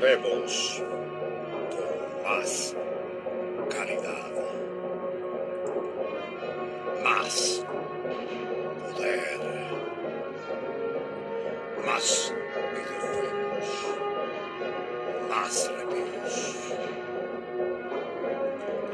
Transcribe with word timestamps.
Volvemos 0.00 0.80
con 1.70 2.22
más 2.22 2.74
calidad, 3.68 4.30
más 7.02 7.64
poder, 8.92 9.40
más 11.84 12.32
videojuegos, 12.74 13.68
más 15.28 15.72
reviews. 15.78 16.74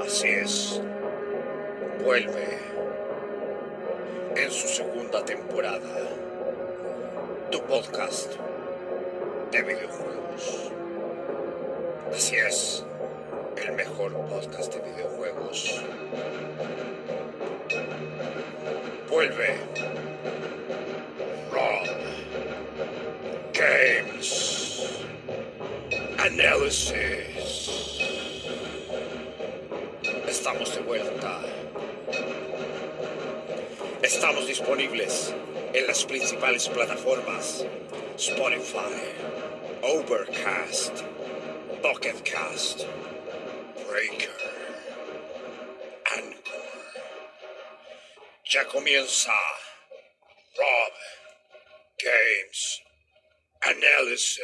Así 0.06 0.28
es, 0.28 0.80
vuelve 2.02 2.58
en 4.36 4.50
su 4.50 4.68
segunda 4.68 5.22
temporada 5.22 6.00
tu 7.50 7.60
podcast 7.64 8.36
de 9.52 9.62
videojuegos. 9.62 10.72
Así 12.12 12.36
es, 12.36 12.84
el 13.56 13.72
mejor 13.72 14.12
podcast 14.28 14.74
de 14.74 14.92
videojuegos. 14.92 15.82
Vuelve. 19.08 19.56
Rob. 21.52 21.86
Games. 23.52 24.86
Análisis. 26.18 26.94
Estamos 30.28 30.74
de 30.74 30.80
vuelta. 30.82 31.40
Estamos 34.02 34.46
disponibles 34.46 35.34
en 35.72 35.86
las 35.86 36.04
principales 36.04 36.68
plataformas. 36.68 37.64
Spotify, 38.16 38.94
Overcast, 39.82 41.02
Pocket 41.84 42.16
Cast, 42.24 42.86
Breaker, 43.90 44.30
Anchor. 46.16 46.64
Ya 48.50 48.66
comienza 48.72 49.30
Rob 50.56 50.94
Games 52.02 52.80
Analysis. 53.60 54.40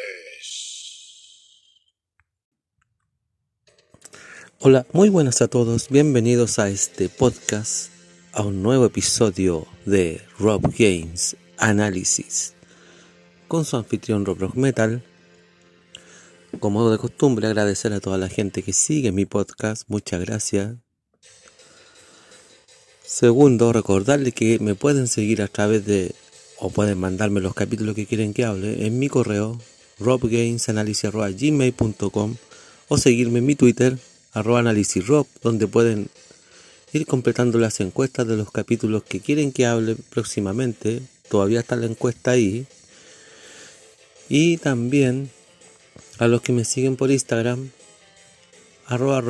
Hola, 4.59 4.85
muy 4.93 5.09
buenas 5.09 5.41
a 5.41 5.49
todos, 5.49 5.89
bienvenidos 5.89 6.59
a 6.59 6.69
este 6.69 7.09
podcast, 7.09 7.91
a 8.33 8.43
un 8.43 8.63
nuevo 8.63 8.85
episodio 8.85 9.67
de 9.87 10.21
Rob 10.39 10.61
Games 10.79 11.39
Analysis, 11.57 12.55
con 13.49 13.65
su 13.65 13.79
anfitrión 13.79 14.27
Rob 14.27 14.41
Rock 14.41 14.57
Metal. 14.57 15.03
Como 16.59 16.91
de 16.91 16.99
costumbre, 16.99 17.47
agradecer 17.47 17.93
a 17.93 18.01
toda 18.01 18.19
la 18.19 18.29
gente 18.29 18.63
que 18.63 18.73
sigue 18.73 19.13
mi 19.13 19.25
podcast, 19.25 19.85
muchas 19.89 20.21
gracias. 20.21 20.75
Segundo, 23.05 23.73
recordarles 23.73 24.35
que 24.35 24.59
me 24.59 24.75
pueden 24.75 25.07
seguir 25.07 25.43
a 25.43 25.49
través 25.49 25.87
de, 25.87 26.13
o 26.59 26.71
pueden 26.71 26.99
mandarme 26.99 27.41
los 27.41 27.55
capítulos 27.55 27.95
que 27.95 28.07
quieren 28.07 28.35
que 28.35 28.45
hable, 28.45 28.85
en 28.87 28.99
mi 28.99 29.09
correo, 29.09 29.61
robgamesanalysis.gmail.com 30.01 32.37
o 32.89 32.99
seguirme 32.99 33.39
en 33.39 33.47
mi 33.47 33.55
Twitter, 33.55 33.97
arroba 34.33 34.63
rob, 34.63 35.27
donde 35.43 35.69
pueden 35.69 36.11
ir 36.93 37.07
completando 37.07 37.59
las 37.59 37.79
encuestas 37.81 38.27
de 38.27 38.37
los 38.37 38.51
capítulos 38.51 39.05
que 39.05 39.21
quieren 39.21 39.53
que 39.53 39.67
hable 39.67 39.97
próximamente. 40.11 41.01
Todavía 41.29 41.61
está 41.61 41.77
la 41.77 41.87
encuesta 41.87 42.33
ahí. 42.33 42.67
Y 44.29 44.57
también 44.59 45.31
a 46.21 46.29
los 46.29 46.43
que 46.43 46.53
me 46.53 46.67
siguen 46.67 46.97
por 46.97 47.11
Instagram, 47.11 47.71
arroba. 48.87 49.23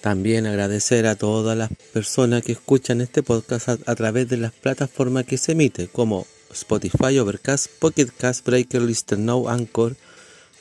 También 0.00 0.46
agradecer 0.46 1.06
a 1.06 1.14
todas 1.14 1.56
las 1.56 1.70
personas 1.92 2.42
que 2.42 2.52
escuchan 2.52 3.02
este 3.02 3.22
podcast 3.22 3.68
a, 3.68 3.78
a 3.84 3.94
través 3.94 4.30
de 4.30 4.38
las 4.38 4.52
plataformas 4.52 5.26
que 5.26 5.36
se 5.36 5.52
emite, 5.52 5.88
como 5.88 6.26
Spotify, 6.50 7.18
Overcast, 7.18 7.68
Pocket 7.78 8.08
Cast, 8.16 8.46
Breaker, 8.46 8.80
Lister 8.80 9.18
Now, 9.18 9.50
Anchor, 9.50 9.94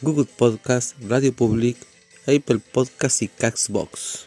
Google 0.02 0.26
Podcast, 0.26 0.96
Radio 1.08 1.32
Public, 1.32 1.78
Apple 2.28 2.60
Podcast 2.74 3.22
y 3.22 3.30
Caxbox. 3.30 4.27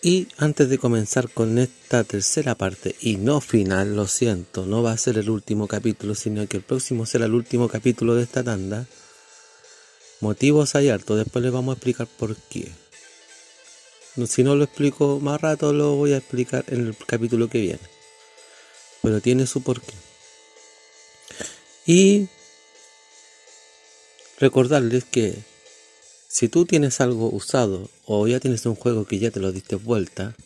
Y 0.00 0.28
antes 0.36 0.68
de 0.68 0.78
comenzar 0.78 1.28
con 1.28 1.58
esta 1.58 2.04
tercera 2.04 2.54
parte, 2.54 2.94
y 3.00 3.16
no 3.16 3.40
final, 3.40 3.96
lo 3.96 4.06
siento, 4.06 4.64
no 4.64 4.82
va 4.82 4.92
a 4.92 4.96
ser 4.96 5.18
el 5.18 5.28
último 5.28 5.66
capítulo, 5.66 6.14
sino 6.14 6.46
que 6.46 6.58
el 6.58 6.62
próximo 6.62 7.04
será 7.04 7.26
el 7.26 7.34
último 7.34 7.68
capítulo 7.68 8.14
de 8.14 8.22
esta 8.22 8.44
tanda. 8.44 8.86
Motivos 10.20 10.76
hay 10.76 10.88
harto, 10.88 11.16
después 11.16 11.42
les 11.44 11.52
vamos 11.52 11.72
a 11.72 11.76
explicar 11.76 12.06
por 12.06 12.36
qué. 12.36 12.70
Si 14.26 14.44
no 14.44 14.54
lo 14.54 14.64
explico 14.64 15.18
más 15.20 15.40
rato, 15.40 15.72
lo 15.72 15.96
voy 15.96 16.12
a 16.12 16.18
explicar 16.18 16.64
en 16.68 16.86
el 16.86 16.96
capítulo 16.96 17.48
que 17.48 17.60
viene. 17.60 17.80
Pero 19.02 19.20
tiene 19.20 19.46
su 19.46 19.62
porqué. 19.62 19.94
Y 21.86 22.28
recordarles 24.38 25.04
que 25.04 25.38
si 26.28 26.48
tú 26.48 26.66
tienes 26.66 27.00
algo 27.00 27.30
usado 27.30 27.88
o 28.04 28.26
ya 28.28 28.38
tienes 28.38 28.66
un 28.66 28.74
juego 28.74 29.06
que 29.06 29.18
ya 29.18 29.30
te 29.30 29.40
lo 29.40 29.50
diste 29.50 29.76
vuelta 29.76 30.36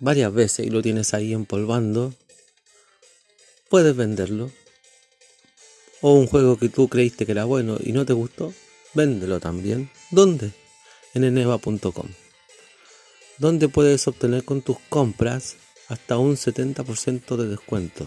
varias 0.00 0.32
veces 0.34 0.66
y 0.66 0.70
lo 0.70 0.82
tienes 0.82 1.14
ahí 1.14 1.32
empolvando, 1.32 2.12
puedes 3.68 3.94
venderlo. 3.96 4.50
O 6.00 6.12
un 6.14 6.26
juego 6.26 6.56
que 6.58 6.68
tú 6.68 6.88
creíste 6.88 7.26
que 7.26 7.32
era 7.32 7.44
bueno 7.44 7.76
y 7.80 7.92
no 7.92 8.06
te 8.06 8.12
gustó, 8.12 8.52
véndelo 8.94 9.40
también. 9.40 9.90
¿Dónde? 10.10 10.52
En 11.14 11.24
eneva.com. 11.24 12.08
Donde 13.38 13.68
puedes 13.68 14.06
obtener 14.06 14.44
con 14.44 14.62
tus 14.62 14.78
compras 14.88 15.56
hasta 15.88 16.18
un 16.18 16.36
70% 16.36 17.36
de 17.36 17.48
descuento. 17.48 18.06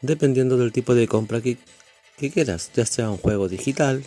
Dependiendo 0.00 0.56
del 0.56 0.72
tipo 0.72 0.94
de 0.94 1.06
compra 1.06 1.40
que, 1.40 1.58
que 2.16 2.30
quieras, 2.30 2.70
ya 2.74 2.86
sea 2.86 3.10
un 3.10 3.18
juego 3.18 3.48
digital, 3.48 4.04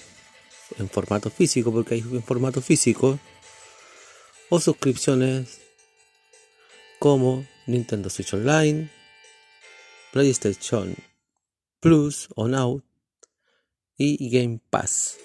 en 0.77 0.89
formato 0.89 1.29
físico, 1.29 1.71
porque 1.71 1.95
hay 1.95 2.01
en 2.01 2.23
formato 2.23 2.61
físico, 2.61 3.19
o 4.49 4.59
suscripciones 4.59 5.59
como 6.99 7.45
Nintendo 7.67 8.09
Switch 8.09 8.33
Online, 8.33 8.89
PlayStation 10.11 10.95
Plus 11.79 12.27
o 12.35 12.47
Now 12.47 12.83
y 13.97 14.29
Game 14.29 14.59
Pass. 14.69 15.17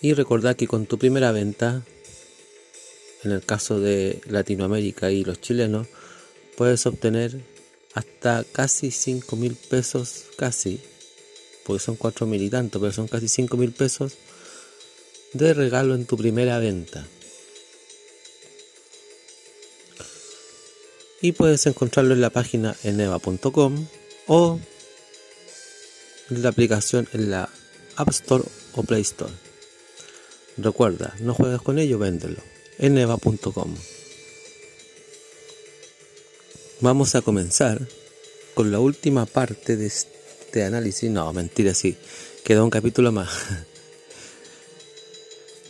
Y 0.00 0.14
recordad 0.14 0.56
que 0.56 0.66
con 0.66 0.86
tu 0.86 0.98
primera 0.98 1.30
venta, 1.30 1.82
en 3.22 3.30
el 3.30 3.44
caso 3.44 3.78
de 3.78 4.20
Latinoamérica 4.26 5.10
y 5.10 5.24
los 5.24 5.40
chilenos, 5.40 5.86
puedes 6.56 6.84
obtener 6.86 7.40
hasta 7.94 8.44
casi 8.52 8.90
5 8.90 9.36
mil 9.36 9.54
pesos, 9.54 10.24
casi 10.36 10.80
porque 11.64 11.82
son 11.82 11.96
4 11.96 12.26
mil 12.26 12.42
y 12.42 12.50
tanto, 12.50 12.80
pero 12.80 12.92
son 12.92 13.08
casi 13.08 13.28
5 13.28 13.56
mil 13.56 13.72
pesos 13.72 14.14
de 15.32 15.54
regalo 15.54 15.94
en 15.94 16.06
tu 16.06 16.16
primera 16.16 16.58
venta. 16.58 17.06
Y 21.20 21.32
puedes 21.32 21.66
encontrarlo 21.66 22.14
en 22.14 22.20
la 22.20 22.30
página 22.30 22.76
eneva.com 22.82 23.86
o 24.26 24.58
en 26.30 26.42
la 26.42 26.48
aplicación 26.48 27.08
en 27.12 27.30
la 27.30 27.48
App 27.96 28.08
Store 28.08 28.44
o 28.74 28.82
Play 28.82 29.02
Store. 29.02 29.32
Recuerda, 30.56 31.14
no 31.20 31.34
juegues 31.34 31.62
con 31.62 31.78
ello, 31.78 31.98
véndelo. 31.98 32.42
eneva.com. 32.78 33.74
Vamos 36.80 37.14
a 37.14 37.22
comenzar 37.22 37.86
con 38.54 38.72
la 38.72 38.80
última 38.80 39.24
parte 39.24 39.76
de 39.76 39.86
este 39.86 40.11
este 40.52 40.64
análisis. 40.64 41.10
No, 41.10 41.32
mentira, 41.32 41.72
sí. 41.72 41.96
Queda 42.44 42.62
un 42.62 42.68
capítulo 42.68 43.10
más. 43.10 43.30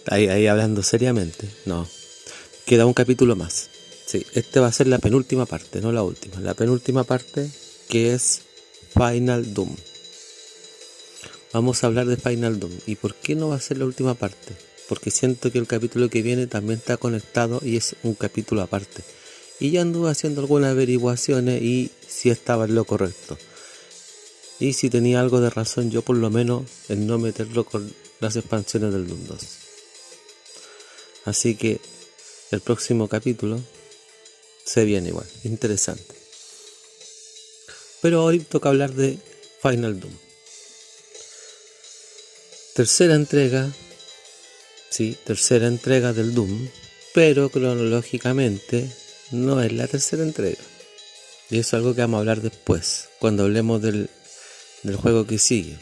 ahí, 0.07 0.27
ahí 0.27 0.49
hablando 0.49 0.83
seriamente. 0.83 1.49
No. 1.67 1.89
Queda 2.67 2.85
un 2.85 2.93
capítulo 2.93 3.37
más. 3.37 3.71
Sí, 4.07 4.27
este 4.35 4.59
va 4.59 4.67
a 4.67 4.73
ser 4.73 4.89
la 4.89 4.99
penúltima 4.99 5.47
parte, 5.47 5.81
no 5.81 5.93
la 5.93 6.03
última. 6.03 6.41
La 6.41 6.55
penúltima 6.55 7.05
parte 7.05 7.49
que 7.89 8.13
es 8.13 8.41
Final 8.93 9.55
Doom. 9.55 9.77
Vamos 11.53 11.85
a 11.85 11.87
hablar 11.87 12.07
de 12.07 12.17
Final 12.17 12.59
Doom. 12.59 12.73
¿Y 12.85 12.97
por 12.97 13.15
qué 13.15 13.37
no 13.37 13.51
va 13.51 13.55
a 13.55 13.61
ser 13.61 13.79
la 13.79 13.85
última 13.85 14.15
parte? 14.15 14.57
Porque 14.89 15.13
siento 15.13 15.53
que 15.53 15.59
el 15.59 15.69
capítulo 15.69 16.11
que 16.11 16.23
viene 16.23 16.49
también 16.49 16.81
está 16.81 16.97
conectado 16.97 17.61
y 17.63 17.77
es 17.77 17.95
un 18.03 18.15
capítulo 18.15 18.63
aparte. 18.63 19.05
Y 19.61 19.71
ya 19.71 19.83
anduve 19.83 20.11
haciendo 20.11 20.41
algunas 20.41 20.73
averiguaciones 20.73 21.63
y 21.63 21.93
si 22.09 22.31
estaba 22.31 22.65
en 22.65 22.75
lo 22.75 22.85
correcto. 22.85 23.39
Y 24.63 24.75
si 24.75 24.91
tenía 24.91 25.19
algo 25.19 25.41
de 25.41 25.51
razón 25.51 25.91
yo 25.91 26.03
por 26.03 26.17
lo 26.17 26.31
menos 26.31 26.63
en 26.89 27.09
no 27.09 27.19
meterlo 27.19 27.65
con 27.65 27.93
las 28.21 28.37
expansiones 28.37 28.93
del 28.93 29.09
Doom 29.09 29.27
2. 29.27 29.39
Así 31.25 31.57
que 31.57 31.81
el 32.53 32.61
próximo 32.61 33.09
capítulo 33.09 33.61
se 34.65 34.85
viene 34.85 35.09
igual, 35.09 35.27
interesante. 35.43 36.15
Pero 38.03 38.23
hoy 38.23 38.39
toca 38.39 38.69
hablar 38.69 38.93
de 38.95 39.19
Final 39.61 39.99
Doom. 39.99 40.13
Tercera 42.77 43.17
entrega, 43.17 43.69
sí, 44.91 45.19
tercera 45.25 45.67
entrega 45.67 46.13
del 46.13 46.37
Doom, 46.37 46.69
pero 47.15 47.49
cronológicamente 47.49 48.89
no 49.33 49.61
es 49.61 49.73
la 49.73 49.89
tercera 49.89 50.23
entrega. 50.23 50.63
Y 51.51 51.59
eso 51.59 51.69
es 51.71 51.75
algo 51.75 51.97
que 51.97 52.03
vamos 52.03 52.19
a 52.19 52.21
hablar 52.21 52.43
después, 52.43 53.09
cuando 53.19 53.43
hablemos 53.43 53.83
del, 53.83 54.09
del 54.83 54.97
juego 54.97 55.27
que 55.27 55.39
sigue. 55.39 55.79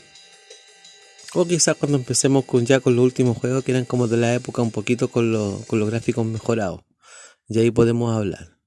O 1.35 1.47
quizás 1.47 1.77
cuando 1.77 1.97
empecemos 1.97 2.45
con 2.45 2.67
ya 2.67 2.81
con 2.81 2.97
los 2.97 3.05
últimos 3.05 3.37
juegos 3.39 3.63
que 3.63 3.71
eran 3.71 3.85
como 3.85 4.09
de 4.09 4.17
la 4.17 4.35
época 4.35 4.63
un 4.63 4.73
poquito 4.73 5.09
con, 5.09 5.63
con 5.67 5.79
los 5.79 5.89
gráficos 5.89 6.27
mejorados. 6.27 6.81
Y 7.49 7.59
ahí 7.59 7.71
podemos 7.71 8.17
hablar. 8.17 8.59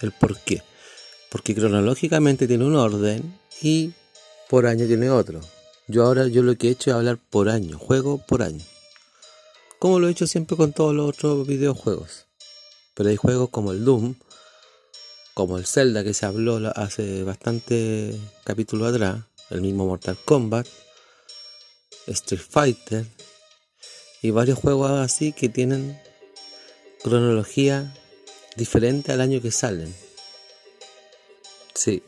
El 0.00 0.12
por 0.12 0.38
qué. 0.40 0.62
Porque 1.30 1.54
cronológicamente 1.54 2.46
tiene 2.46 2.64
un 2.64 2.76
orden 2.76 3.38
y 3.62 3.92
por 4.48 4.66
año 4.66 4.86
tiene 4.86 5.10
otro. 5.10 5.40
Yo 5.86 6.04
ahora 6.04 6.26
yo 6.28 6.42
lo 6.42 6.56
que 6.56 6.68
he 6.68 6.70
hecho 6.70 6.90
es 6.90 6.96
hablar 6.96 7.18
por 7.18 7.48
año, 7.48 7.78
juego 7.78 8.18
por 8.26 8.42
año. 8.42 8.64
Como 9.78 10.00
lo 10.00 10.08
he 10.08 10.12
hecho 10.12 10.26
siempre 10.26 10.56
con 10.56 10.72
todos 10.72 10.94
los 10.94 11.10
otros 11.10 11.46
videojuegos. 11.46 12.26
Pero 12.94 13.10
hay 13.10 13.16
juegos 13.16 13.50
como 13.50 13.72
el 13.72 13.84
Doom, 13.84 14.14
como 15.34 15.58
el 15.58 15.66
Zelda 15.66 16.04
que 16.04 16.14
se 16.14 16.26
habló 16.26 16.60
hace 16.76 17.24
bastante 17.24 18.18
capítulo 18.44 18.86
atrás, 18.86 19.24
el 19.50 19.60
mismo 19.60 19.84
Mortal 19.84 20.16
Kombat, 20.24 20.66
Street 22.06 22.40
Fighter 22.48 23.04
y 24.22 24.30
varios 24.30 24.58
juegos 24.58 24.92
así 24.92 25.32
que 25.32 25.48
tienen 25.48 26.00
cronología 27.02 27.92
diferente 28.56 29.12
al 29.12 29.20
año 29.20 29.42
que 29.42 29.50
salen. 29.50 29.94
Sí. 31.74 32.02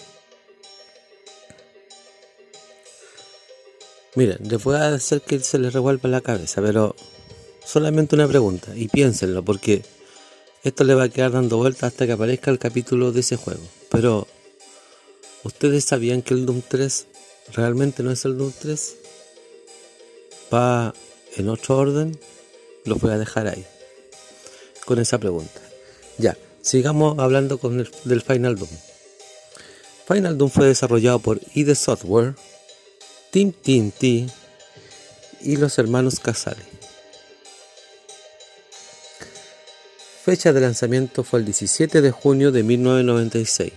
Miren, 4.15 4.49
les 4.49 4.63
voy 4.63 4.77
a 4.77 4.95
hacer 4.95 5.21
que 5.21 5.41
se 5.41 5.59
les 5.59 5.73
revuelva 5.73 6.09
la 6.09 6.23
cabeza, 6.23 6.63
pero 6.63 6.95
solamente 7.65 8.15
una 8.15 8.29
pregunta 8.29 8.75
y 8.75 8.89
piénsenlo 8.89 9.45
porque 9.45 9.83
esto 10.67 10.83
le 10.83 10.97
va 10.97 11.05
a 11.05 11.09
quedar 11.09 11.31
dando 11.31 11.59
vueltas 11.59 11.93
hasta 11.93 12.07
que 12.07 12.13
aparezca 12.13 12.51
el 12.51 12.59
capítulo 12.59 13.13
de 13.13 13.21
ese 13.21 13.37
juego. 13.37 13.63
Pero, 13.89 14.27
¿ustedes 15.45 15.85
sabían 15.85 16.23
que 16.23 16.35
el 16.35 16.45
Doom 16.45 16.61
3 16.67 17.07
realmente 17.53 18.03
no 18.03 18.11
es 18.11 18.25
el 18.25 18.37
Doom 18.37 18.53
3? 18.59 18.97
Va 20.53 20.93
en 21.37 21.49
otro 21.51 21.77
orden. 21.77 22.19
Lo 22.85 22.97
voy 22.97 23.13
a 23.13 23.19
dejar 23.19 23.47
ahí. 23.47 23.65
Con 24.85 24.99
esa 24.99 25.19
pregunta. 25.19 25.61
Ya, 26.19 26.37
sigamos 26.63 27.17
hablando 27.21 27.59
con 27.59 27.79
el, 27.79 27.89
del 28.03 28.23
Final 28.23 28.57
Doom. 28.57 28.71
Final 30.09 30.37
Doom 30.37 30.51
fue 30.51 30.67
desarrollado 30.67 31.21
por 31.21 31.41
ID 31.55 31.75
Software, 31.75 32.35
Team 33.31 33.53
TNT 33.53 34.03
y 35.43 35.57
los 35.59 35.79
hermanos 35.79 36.19
Casale. 36.19 36.76
Fecha 40.27 40.53
de 40.53 40.61
lanzamiento 40.61 41.23
fue 41.23 41.39
el 41.39 41.45
17 41.45 42.03
de 42.03 42.11
junio 42.11 42.51
de 42.51 42.65
1996. 42.65 43.73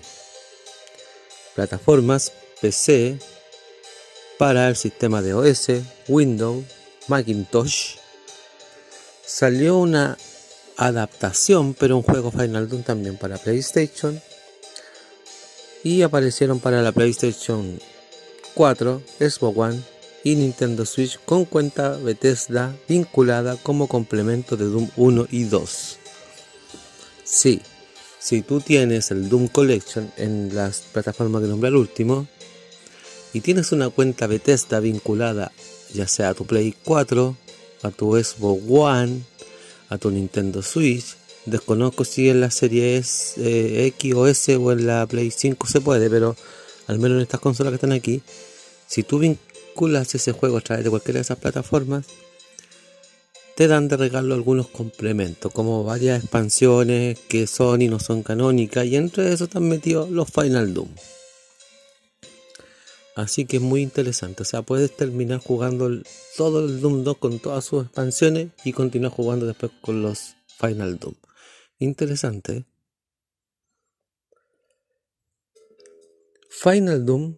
Plataformas 1.54 2.31
PC 2.60 3.19
para 4.40 4.68
el 4.68 4.75
sistema 4.75 5.22
de 5.22 5.36
OS, 5.36 5.68
Windows, 6.07 6.66
Macintosh. 7.07 7.98
Salió 9.24 9.78
una 9.78 10.18
adaptación, 10.75 11.75
pero 11.75 11.98
un 11.98 12.01
juego 12.01 12.31
Final 12.31 12.68
Doom 12.68 12.81
también 12.81 13.18
para 13.18 13.38
PlayStation. 13.38 14.19
Y 15.84 16.01
aparecieron 16.01 16.60
para 16.60 16.81
la 16.81 16.92
PlayStation 16.92 17.80
4, 18.56 19.04
Xbox 19.19 19.56
One 19.56 19.81
y 20.24 20.36
Nintendo 20.36 20.84
Switch 20.88 21.19
con 21.25 21.46
cuenta 21.46 21.92
Bethesda 21.98 22.75
vinculada 22.88 23.56
como 23.56 23.88
complemento 23.88 24.57
de 24.57 24.66
Doom 24.66 24.90
1 24.98 25.28
y 25.30 25.44
2. 25.44 25.99
Sí, 27.31 27.61
si 28.19 28.41
tú 28.41 28.59
tienes 28.59 29.11
el 29.11 29.29
Doom 29.29 29.49
Collection 29.49 30.11
en 30.17 30.55
las 30.55 30.79
plataformas 30.79 31.43
que 31.43 31.47
nombré 31.47 31.67
al 31.67 31.75
último 31.75 32.27
y 33.33 33.41
tienes 33.41 33.71
una 33.71 33.89
cuenta 33.89 34.25
Bethesda 34.25 34.79
vinculada 34.79 35.51
ya 35.93 36.07
sea 36.07 36.29
a 36.29 36.33
tu 36.33 36.45
Play 36.45 36.75
4, 36.83 37.35
a 37.83 37.91
tu 37.91 38.15
Xbox 38.15 38.63
One, 38.67 39.21
a 39.89 39.97
tu 39.97 40.11
Nintendo 40.11 40.61
Switch, 40.61 41.15
desconozco 41.45 42.03
si 42.03 42.29
en 42.29 42.41
la 42.41 42.51
serie 42.51 42.97
S, 42.97 43.35
eh, 43.37 43.85
X 43.87 44.13
o 44.15 44.27
S 44.27 44.55
o 44.55 44.71
en 44.71 44.87
la 44.87 45.05
Play 45.07 45.31
5 45.31 45.67
se 45.67 45.81
puede, 45.81 46.09
pero 46.09 46.35
al 46.87 46.99
menos 46.99 47.17
en 47.17 47.21
estas 47.21 47.39
consolas 47.39 47.71
que 47.71 47.75
están 47.75 47.91
aquí, 47.91 48.21
si 48.87 49.03
tú 49.03 49.19
vinculas 49.19 50.13
ese 50.15 50.31
juego 50.31 50.57
a 50.57 50.61
través 50.61 50.83
de 50.83 50.89
cualquiera 50.89 51.19
de 51.19 51.21
esas 51.21 51.37
plataformas, 51.37 52.05
te 53.59 53.67
dan 53.67 53.89
de 53.89 53.97
regalo 53.97 54.35
algunos 54.35 54.69
complementos, 54.69 55.51
como 55.51 55.83
varias 55.83 56.21
expansiones 56.21 57.19
que 57.19 57.45
son 57.45 57.81
y 57.81 57.89
no 57.89 58.00
son 58.00 58.23
canónicas, 58.23 58.85
y 58.85 58.95
entre 58.95 59.33
eso 59.33 59.44
están 59.44 59.67
metidos 59.67 60.09
los 60.09 60.29
Final 60.29 60.73
Doom. 60.73 60.88
Así 63.17 63.44
que 63.45 63.57
es 63.57 63.61
muy 63.61 63.81
interesante, 63.81 64.44
o 64.44 64.45
sea, 64.45 64.61
puedes 64.61 64.95
terminar 64.95 65.41
jugando 65.41 65.89
todo 66.38 66.67
el 66.67 66.79
Doom 66.79 67.03
2 67.03 67.17
con 67.17 67.39
todas 67.39 67.65
sus 67.65 67.83
expansiones 67.83 68.47
y 68.63 68.71
continuar 68.71 69.11
jugando 69.11 69.45
después 69.45 69.73
con 69.81 70.03
los 70.03 70.38
Final 70.57 70.97
Doom. 70.97 71.15
Interesante. 71.79 72.53
¿eh? 72.53 72.65
Final 76.50 77.05
Doom 77.05 77.35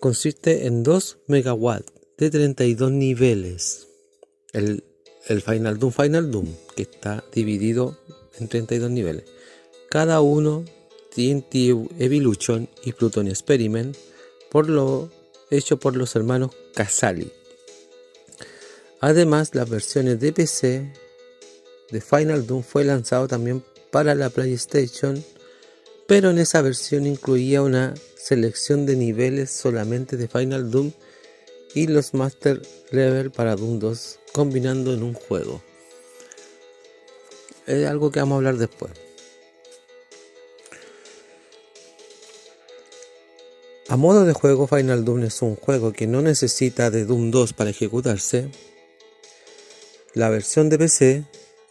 consiste 0.00 0.66
en 0.66 0.82
2 0.82 1.18
megawatts 1.28 1.92
de 2.18 2.30
32 2.30 2.90
niveles. 2.90 3.86
El 4.52 4.82
el 5.26 5.42
Final 5.42 5.78
Doom 5.78 5.92
Final 5.92 6.30
Doom, 6.30 6.46
que 6.74 6.82
está 6.82 7.24
dividido 7.32 7.96
en 8.38 8.48
32 8.48 8.90
niveles. 8.90 9.24
Cada 9.88 10.20
uno 10.20 10.64
TNT 11.14 11.54
Evolution 11.98 12.68
y 12.82 12.92
Pluton 12.92 13.28
Experiment, 13.28 13.96
por 14.50 14.68
lo 14.68 15.10
hecho 15.50 15.78
por 15.78 15.96
los 15.96 16.16
hermanos 16.16 16.52
Casali. 16.74 17.30
Además, 19.00 19.54
las 19.54 19.68
versiones 19.68 20.20
de 20.20 20.32
PC 20.32 20.92
de 21.90 22.00
Final 22.00 22.46
Doom 22.46 22.62
fue 22.62 22.84
lanzado 22.84 23.28
también 23.28 23.62
para 23.90 24.14
la 24.14 24.30
PlayStation, 24.30 25.22
pero 26.06 26.30
en 26.30 26.38
esa 26.38 26.62
versión 26.62 27.06
incluía 27.06 27.62
una 27.62 27.94
selección 28.16 28.86
de 28.86 28.96
niveles 28.96 29.50
solamente 29.50 30.16
de 30.16 30.28
Final 30.28 30.70
Doom 30.70 30.92
y 31.74 31.86
los 31.88 32.14
Master 32.14 32.62
Level 32.90 33.30
para 33.30 33.56
Doom 33.56 33.78
2 33.78 34.18
combinando 34.32 34.92
en 34.92 35.02
un 35.02 35.14
juego. 35.14 35.62
Es 37.66 37.86
algo 37.86 38.10
que 38.10 38.20
vamos 38.20 38.34
a 38.34 38.38
hablar 38.38 38.56
después. 38.56 38.92
A 43.88 43.96
modo 43.96 44.24
de 44.24 44.32
juego, 44.32 44.66
Final 44.66 45.04
Doom 45.04 45.24
es 45.24 45.42
un 45.42 45.56
juego 45.56 45.92
que 45.92 46.06
no 46.06 46.22
necesita 46.22 46.90
de 46.90 47.04
Doom 47.04 47.30
2 47.30 47.52
para 47.52 47.70
ejecutarse. 47.70 48.50
La 50.14 50.30
versión 50.30 50.70
de 50.70 50.78
PC 50.78 51.24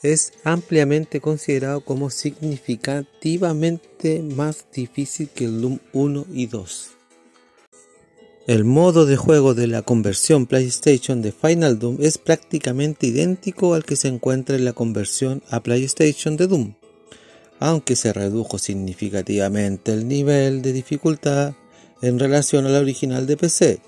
es 0.03 0.33
ampliamente 0.43 1.19
considerado 1.19 1.81
como 1.81 2.09
significativamente 2.09 4.21
más 4.21 4.65
difícil 4.71 5.29
que 5.29 5.45
el 5.45 5.61
Doom 5.61 5.79
1 5.93 6.25
y 6.31 6.47
2. 6.47 7.00
El 8.47 8.65
modo 8.65 9.05
de 9.05 9.17
juego 9.17 9.53
de 9.53 9.67
la 9.67 9.83
conversión 9.83 10.47
PlayStation 10.47 11.21
de 11.21 11.31
Final 11.31 11.77
Doom 11.77 11.97
es 11.99 12.17
prácticamente 12.17 13.05
idéntico 13.05 13.75
al 13.75 13.85
que 13.85 13.95
se 13.95 14.07
encuentra 14.07 14.55
en 14.55 14.65
la 14.65 14.73
conversión 14.73 15.43
a 15.51 15.61
PlayStation 15.61 16.37
de 16.37 16.47
Doom, 16.47 16.73
aunque 17.59 17.95
se 17.95 18.11
redujo 18.11 18.57
significativamente 18.57 19.93
el 19.93 20.07
nivel 20.07 20.63
de 20.63 20.73
dificultad 20.73 21.53
en 22.01 22.17
relación 22.17 22.65
a 22.65 22.69
la 22.69 22.79
original 22.79 23.27
de 23.27 23.37
PC, 23.37 23.79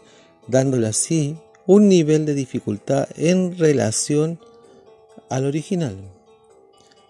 dándole 0.48 0.86
así 0.86 1.36
un 1.66 1.90
nivel 1.90 2.28
de 2.28 2.36
dificultad 2.36 3.10
en 3.18 3.58
relación 3.58 4.40
al 5.32 5.48
original 5.48 5.98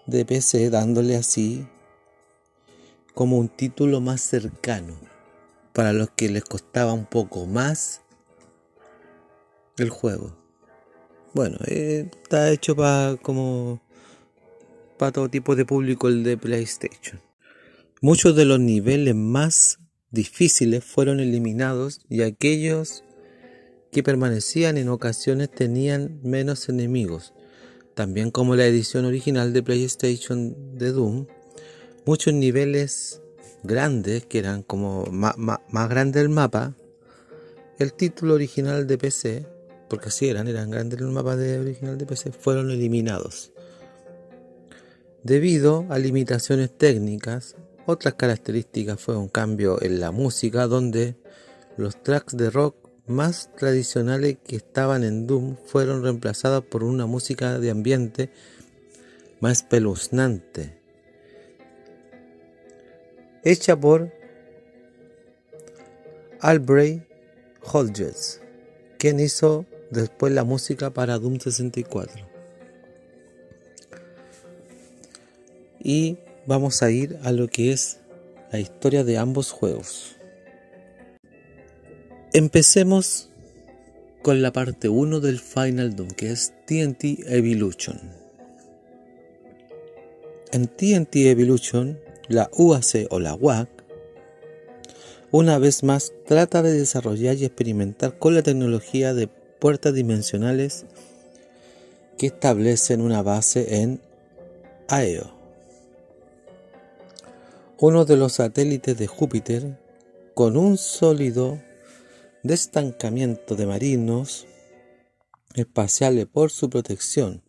de 0.06 0.24
PC, 0.24 0.70
dándole 0.70 1.14
así 1.14 1.66
como 3.12 3.36
un 3.36 3.48
título 3.48 4.00
más 4.00 4.22
cercano 4.22 5.13
para 5.74 5.92
los 5.92 6.08
que 6.10 6.30
les 6.30 6.44
costaba 6.44 6.94
un 6.94 7.04
poco 7.04 7.46
más 7.46 8.00
el 9.76 9.90
juego. 9.90 10.36
Bueno, 11.34 11.58
eh, 11.66 12.08
está 12.22 12.50
hecho 12.50 12.76
para 12.76 13.16
como 13.20 13.82
para 14.96 15.10
todo 15.10 15.28
tipo 15.28 15.56
de 15.56 15.66
público 15.66 16.08
el 16.08 16.22
de 16.22 16.36
PlayStation. 16.38 17.20
Muchos 18.00 18.36
de 18.36 18.44
los 18.44 18.60
niveles 18.60 19.16
más 19.16 19.80
difíciles 20.12 20.84
fueron 20.84 21.18
eliminados 21.18 22.02
y 22.08 22.22
aquellos 22.22 23.02
que 23.90 24.04
permanecían 24.04 24.78
en 24.78 24.88
ocasiones 24.88 25.50
tenían 25.50 26.20
menos 26.22 26.68
enemigos. 26.68 27.34
También 27.94 28.30
como 28.30 28.54
la 28.54 28.66
edición 28.66 29.06
original 29.06 29.52
de 29.52 29.62
PlayStation 29.62 30.78
de 30.78 30.92
Doom, 30.92 31.26
muchos 32.06 32.32
niveles 32.32 33.22
grandes, 33.64 34.26
que 34.26 34.38
eran 34.38 34.62
como 34.62 35.06
más, 35.06 35.36
más, 35.36 35.88
grande 35.88 36.20
el 36.20 36.28
mapa, 36.28 36.74
el 37.78 37.92
título 37.94 38.34
original 38.34 38.86
de 38.86 38.98
PC, 38.98 39.46
porque 39.88 40.08
así 40.08 40.28
eran, 40.28 40.46
eran 40.46 40.70
grandes 40.70 41.00
el 41.00 41.08
mapa 41.08 41.36
de 41.36 41.58
original 41.58 41.98
de 41.98 42.06
PC, 42.06 42.30
fueron 42.32 42.70
eliminados. 42.70 43.52
Debido 45.22 45.86
a 45.88 45.98
limitaciones 45.98 46.76
técnicas, 46.76 47.56
otras 47.86 48.14
características 48.14 49.00
fue 49.00 49.16
un 49.16 49.28
cambio 49.28 49.82
en 49.82 49.98
la 49.98 50.10
música 50.10 50.66
donde 50.66 51.16
los 51.76 52.02
tracks 52.02 52.36
de 52.36 52.50
rock 52.50 52.76
más 53.06 53.50
tradicionales 53.56 54.38
que 54.44 54.56
estaban 54.56 55.04
en 55.04 55.26
Doom 55.26 55.56
fueron 55.66 56.02
reemplazados 56.02 56.64
por 56.64 56.84
una 56.84 57.06
música 57.06 57.58
de 57.58 57.70
ambiente 57.70 58.30
más 59.40 59.58
espeluznante, 59.58 60.83
hecha 63.44 63.78
por 63.78 64.10
Albrecht 66.40 67.02
Hodges, 67.62 68.40
quien 68.98 69.20
hizo 69.20 69.66
después 69.90 70.32
la 70.32 70.44
música 70.44 70.90
para 70.90 71.18
Doom 71.18 71.38
64. 71.38 72.26
Y 75.82 76.18
vamos 76.46 76.82
a 76.82 76.90
ir 76.90 77.18
a 77.22 77.32
lo 77.32 77.48
que 77.48 77.72
es 77.72 77.98
la 78.50 78.58
historia 78.58 79.04
de 79.04 79.18
ambos 79.18 79.50
juegos. 79.50 80.16
Empecemos 82.32 83.30
con 84.22 84.40
la 84.40 84.52
parte 84.52 84.88
1 84.88 85.20
del 85.20 85.38
Final 85.38 85.94
Doom, 85.94 86.08
que 86.08 86.30
es 86.30 86.54
TNT 86.66 87.26
Evolution. 87.26 88.00
En 90.52 90.66
TNT 90.66 91.16
Evolution, 91.16 91.98
la 92.28 92.50
UAC 92.56 93.06
o 93.10 93.20
la 93.20 93.34
WAC, 93.34 93.68
una 95.30 95.58
vez 95.58 95.82
más 95.82 96.12
trata 96.26 96.62
de 96.62 96.72
desarrollar 96.72 97.36
y 97.36 97.44
experimentar 97.44 98.18
con 98.18 98.34
la 98.34 98.42
tecnología 98.42 99.14
de 99.14 99.26
puertas 99.26 99.94
dimensionales 99.94 100.86
que 102.16 102.26
establecen 102.26 103.00
una 103.00 103.22
base 103.22 103.82
en 103.82 104.00
AEO, 104.88 105.30
uno 107.78 108.04
de 108.04 108.16
los 108.16 108.34
satélites 108.34 108.96
de 108.96 109.06
Júpiter, 109.06 109.78
con 110.34 110.56
un 110.56 110.78
sólido 110.78 111.60
de 112.42 112.54
estancamiento 112.54 113.56
de 113.56 113.66
marinos 113.66 114.46
espaciales 115.54 116.26
por 116.26 116.50
su 116.50 116.68
protección. 116.70 117.42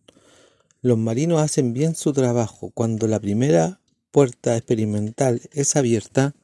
Los 0.82 0.98
marinos 0.98 1.42
hacen 1.42 1.74
bien 1.74 1.96
su 1.96 2.14
trabajo. 2.14 2.72
Cuando 2.74 3.08
la 3.08 3.20
primera 3.20 3.80
puerta 4.16 4.56
experimental 4.56 5.42
es 5.52 5.76
abierta, 5.76 6.36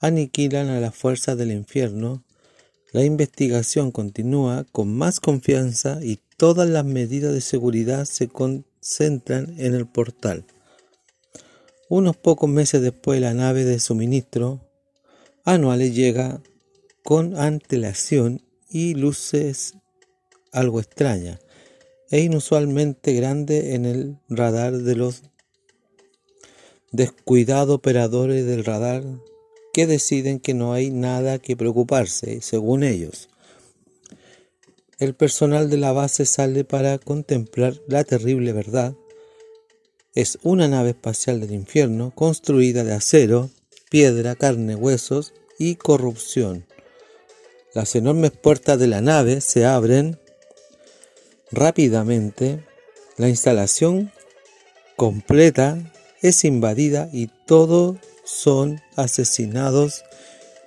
aniquilan 0.00 0.70
a 0.70 0.80
las 0.80 0.94
fuerzas 0.94 1.36
del 1.36 1.52
infierno. 1.52 2.24
La 2.92 3.04
investigación 3.04 3.90
continúa 3.90 4.64
con 4.72 4.96
más 4.96 5.20
confianza 5.20 5.98
y 6.02 6.20
todas 6.38 6.66
las 6.66 6.86
medidas 6.86 7.34
de 7.34 7.42
seguridad 7.42 8.06
se 8.06 8.28
concentran 8.28 9.54
en 9.58 9.74
el 9.74 9.86
portal. 9.86 10.46
Unos 11.90 12.16
pocos 12.16 12.48
meses 12.48 12.80
después 12.80 13.20
la 13.20 13.34
nave 13.34 13.64
de 13.64 13.80
suministro 13.80 14.66
anuales 15.44 15.94
llega 15.94 16.40
con 17.04 17.36
antelación 17.36 18.40
y 18.70 18.94
luces 18.94 19.74
algo 20.52 20.80
extrañas 20.80 21.38
e 22.10 22.20
inusualmente 22.20 23.12
grande 23.12 23.74
en 23.74 23.84
el 23.84 24.16
radar 24.30 24.78
de 24.78 24.96
los 24.96 25.24
descuidados 26.92 27.76
operadores 27.76 28.46
del 28.46 28.64
radar 28.64 29.04
que 29.72 29.86
deciden 29.86 30.40
que 30.40 30.54
no 30.54 30.72
hay 30.72 30.90
nada 30.90 31.38
que 31.38 31.56
preocuparse, 31.56 32.40
según 32.40 32.82
ellos. 32.82 33.28
El 34.98 35.14
personal 35.14 35.70
de 35.70 35.78
la 35.78 35.92
base 35.92 36.26
sale 36.26 36.64
para 36.64 36.98
contemplar 36.98 37.80
la 37.86 38.04
terrible 38.04 38.52
verdad. 38.52 38.94
Es 40.14 40.38
una 40.42 40.68
nave 40.68 40.90
espacial 40.90 41.40
del 41.40 41.52
infierno 41.52 42.12
construida 42.14 42.84
de 42.84 42.92
acero, 42.92 43.50
piedra, 43.90 44.34
carne, 44.34 44.74
huesos 44.74 45.32
y 45.58 45.76
corrupción. 45.76 46.66
Las 47.72 47.94
enormes 47.94 48.32
puertas 48.32 48.78
de 48.78 48.88
la 48.88 49.00
nave 49.00 49.40
se 49.40 49.64
abren 49.64 50.18
rápidamente. 51.52 52.64
La 53.16 53.28
instalación 53.28 54.10
completa 54.96 55.78
es 56.22 56.44
invadida 56.44 57.08
y 57.12 57.28
todos 57.46 57.96
son 58.24 58.80
asesinados 58.96 60.04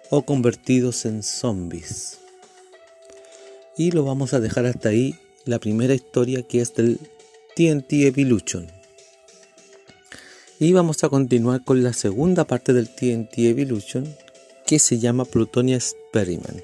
o 0.09 0.23
convertidos 0.23 1.05
en 1.05 1.23
zombies. 1.23 2.19
Y 3.77 3.91
lo 3.91 4.03
vamos 4.03 4.33
a 4.33 4.39
dejar 4.39 4.65
hasta 4.65 4.89
ahí 4.89 5.15
la 5.45 5.59
primera 5.59 5.93
historia 5.93 6.43
que 6.43 6.61
es 6.61 6.73
del 6.75 6.99
TNT 7.55 7.93
Evolution. 7.93 8.67
Y 10.59 10.71
vamos 10.73 11.03
a 11.03 11.09
continuar 11.09 11.63
con 11.63 11.83
la 11.83 11.93
segunda 11.93 12.45
parte 12.45 12.73
del 12.73 12.89
TNT 12.89 13.39
Evolution 13.39 14.15
que 14.65 14.79
se 14.79 14.99
llama 14.99 15.25
Plutonia 15.25 15.75
Experiment 15.75 16.63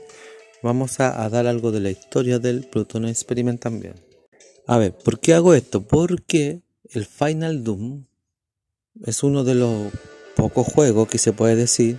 vamos 0.62 1.00
a, 1.00 1.27
dar 1.29 1.48
algo 1.48 1.72
de 1.72 1.79
la 1.79 1.91
historia 1.91 2.39
del 2.39 2.65
Pluton 2.65 3.08
Experiment 3.08 3.62
también. 3.62 3.96
A 4.67 4.77
ver, 4.77 4.93
¿por 4.93 5.19
qué 5.19 5.34
hago 5.34 5.53
esto? 5.53 5.81
Porque 5.88 6.62
el 6.91 7.05
Final 7.05 7.63
Doom 7.63 8.05
es 9.05 9.24
uno 9.24 9.43
de 9.43 9.55
los 9.55 9.91
pocos 10.36 10.67
juegos 10.67 11.08
que 11.08 11.17
se 11.17 11.34
puede 11.34 11.55
decir 11.55 11.98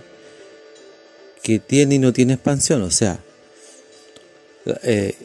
que 1.43 1.59
tiene 1.59 1.95
y 1.95 1.99
no 1.99 2.13
tiene 2.13 2.33
expansión. 2.33 2.81
O 2.83 2.91
sea, 2.91 3.19
eh, 4.83 5.15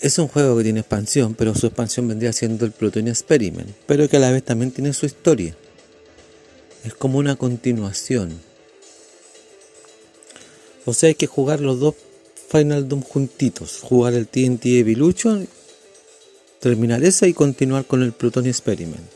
es 0.00 0.18
un 0.18 0.28
juego 0.28 0.56
que 0.56 0.64
tiene 0.64 0.80
expansión, 0.80 1.34
pero 1.34 1.54
su 1.54 1.66
expansión 1.66 2.08
vendría 2.08 2.32
siendo 2.32 2.64
el 2.64 2.72
Pluton 2.72 3.08
Experiment, 3.08 3.70
pero 3.86 4.08
que 4.08 4.16
a 4.16 4.20
la 4.20 4.30
vez 4.30 4.42
también 4.42 4.70
tiene 4.70 4.92
su 4.92 5.06
historia. 5.06 5.56
Es 6.84 6.94
como 6.94 7.18
una 7.18 7.36
continuación. 7.36 8.40
O 10.84 10.94
sea, 10.94 11.08
hay 11.08 11.14
que 11.14 11.26
jugar 11.26 11.60
los 11.60 11.80
dos 11.80 11.94
Final 12.48 12.88
Doom 12.88 13.02
juntitos, 13.02 13.80
jugar 13.82 14.14
el 14.14 14.28
TNT 14.28 14.66
Evolution, 14.66 15.48
terminar 16.60 17.02
esa 17.02 17.26
y 17.26 17.34
continuar 17.34 17.86
con 17.86 18.02
el 18.02 18.12
Pluton 18.12 18.46
Experiment. 18.46 19.15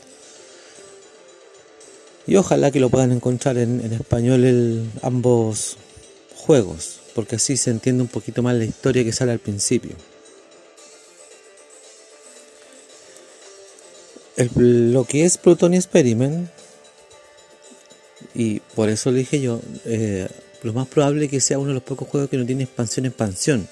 Y 2.31 2.37
ojalá 2.37 2.71
que 2.71 2.79
lo 2.79 2.89
puedan 2.89 3.11
encontrar 3.11 3.57
en, 3.57 3.81
español 3.91 4.45
el, 4.45 4.89
ambos 5.01 5.75
juegos, 6.37 7.01
porque 7.13 7.35
así 7.35 7.57
se 7.57 7.71
entiende 7.71 8.03
un 8.03 8.07
poquito 8.07 8.41
más 8.41 8.55
la 8.55 8.63
historia 8.63 9.03
que 9.03 9.11
sale 9.11 9.33
al 9.33 9.39
principio. 9.39 9.97
lo 14.55 15.03
que 15.03 15.25
es 15.25 15.37
Pluton 15.37 15.73
Experiment, 15.73 16.49
y 18.33 18.61
por 18.75 18.87
eso 18.87 19.11
le 19.11 19.19
dije 19.19 19.41
yo, 19.41 19.59
eh, 19.83 20.29
lo 20.63 20.71
más 20.71 20.87
probable 20.87 21.27
que 21.27 21.41
sea 21.41 21.59
uno 21.59 21.67
de 21.67 21.73
los 21.73 21.83
pocos 21.83 22.07
juegos 22.07 22.29
que 22.29 22.37
no 22.37 22.45
tiene 22.45 22.63
expansión 22.63 23.07
expansión, 23.07 23.67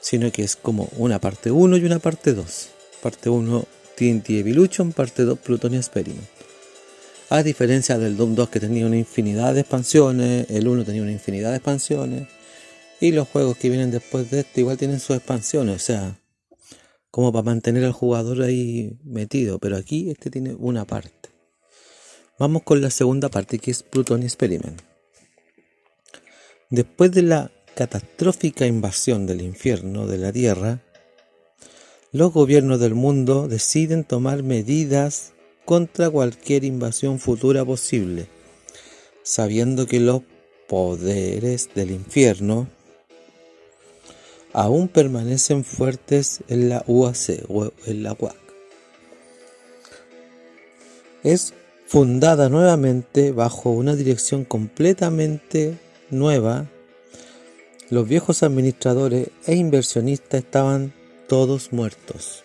sino 0.00 0.32
que 0.32 0.42
es 0.42 0.56
como 0.56 0.88
una 0.96 1.20
parte 1.20 1.52
1 1.52 1.76
y 1.76 1.84
una 1.84 2.00
parte 2.00 2.34
2. 2.34 2.68
Parte 3.02 3.30
1 3.30 3.64
TNT 3.94 4.30
Evolution, 4.30 4.92
parte 4.92 5.22
2 5.22 5.38
Plutonia 5.38 5.78
Experiment. 5.78 6.39
A 7.32 7.44
diferencia 7.44 7.96
del 7.96 8.16
Doom 8.16 8.34
2 8.34 8.48
que 8.48 8.58
tenía 8.58 8.84
una 8.86 8.96
infinidad 8.96 9.54
de 9.54 9.60
expansiones, 9.60 10.50
el 10.50 10.66
1 10.66 10.84
tenía 10.84 11.02
una 11.02 11.12
infinidad 11.12 11.50
de 11.50 11.58
expansiones, 11.58 12.26
y 13.00 13.12
los 13.12 13.28
juegos 13.28 13.56
que 13.56 13.68
vienen 13.68 13.92
después 13.92 14.28
de 14.32 14.40
este 14.40 14.62
igual 14.62 14.76
tienen 14.76 14.98
sus 14.98 15.14
expansiones, 15.14 15.76
o 15.76 15.78
sea, 15.78 16.18
como 17.12 17.32
para 17.32 17.44
mantener 17.44 17.84
al 17.84 17.92
jugador 17.92 18.42
ahí 18.42 18.98
metido, 19.04 19.60
pero 19.60 19.76
aquí 19.76 20.10
este 20.10 20.28
tiene 20.28 20.54
una 20.54 20.84
parte. 20.84 21.28
Vamos 22.36 22.64
con 22.64 22.80
la 22.80 22.90
segunda 22.90 23.28
parte 23.28 23.60
que 23.60 23.70
es 23.70 23.84
Plutonia 23.84 24.26
Experiment. 24.26 24.82
Después 26.68 27.12
de 27.12 27.22
la 27.22 27.52
catastrófica 27.76 28.66
invasión 28.66 29.26
del 29.26 29.40
infierno 29.40 30.08
de 30.08 30.18
la 30.18 30.32
tierra, 30.32 30.82
los 32.10 32.32
gobiernos 32.32 32.80
del 32.80 32.96
mundo 32.96 33.46
deciden 33.46 34.02
tomar 34.02 34.42
medidas 34.42 35.32
contra 35.70 36.10
cualquier 36.10 36.64
invasión 36.64 37.20
futura 37.20 37.64
posible, 37.64 38.26
sabiendo 39.22 39.86
que 39.86 40.00
los 40.00 40.22
poderes 40.66 41.70
del 41.76 41.92
infierno 41.92 42.66
aún 44.52 44.88
permanecen 44.88 45.62
fuertes 45.62 46.40
en 46.48 46.70
la 46.70 46.82
UAC 46.88 47.44
o 47.48 47.70
en 47.86 48.02
la 48.02 48.16
UAC. 48.18 48.34
Es 51.22 51.54
fundada 51.86 52.48
nuevamente 52.48 53.30
bajo 53.30 53.70
una 53.70 53.94
dirección 53.94 54.44
completamente 54.44 55.78
nueva, 56.10 56.66
los 57.90 58.08
viejos 58.08 58.42
administradores 58.42 59.28
e 59.46 59.54
inversionistas 59.54 60.42
estaban 60.42 60.92
todos 61.28 61.72
muertos. 61.72 62.42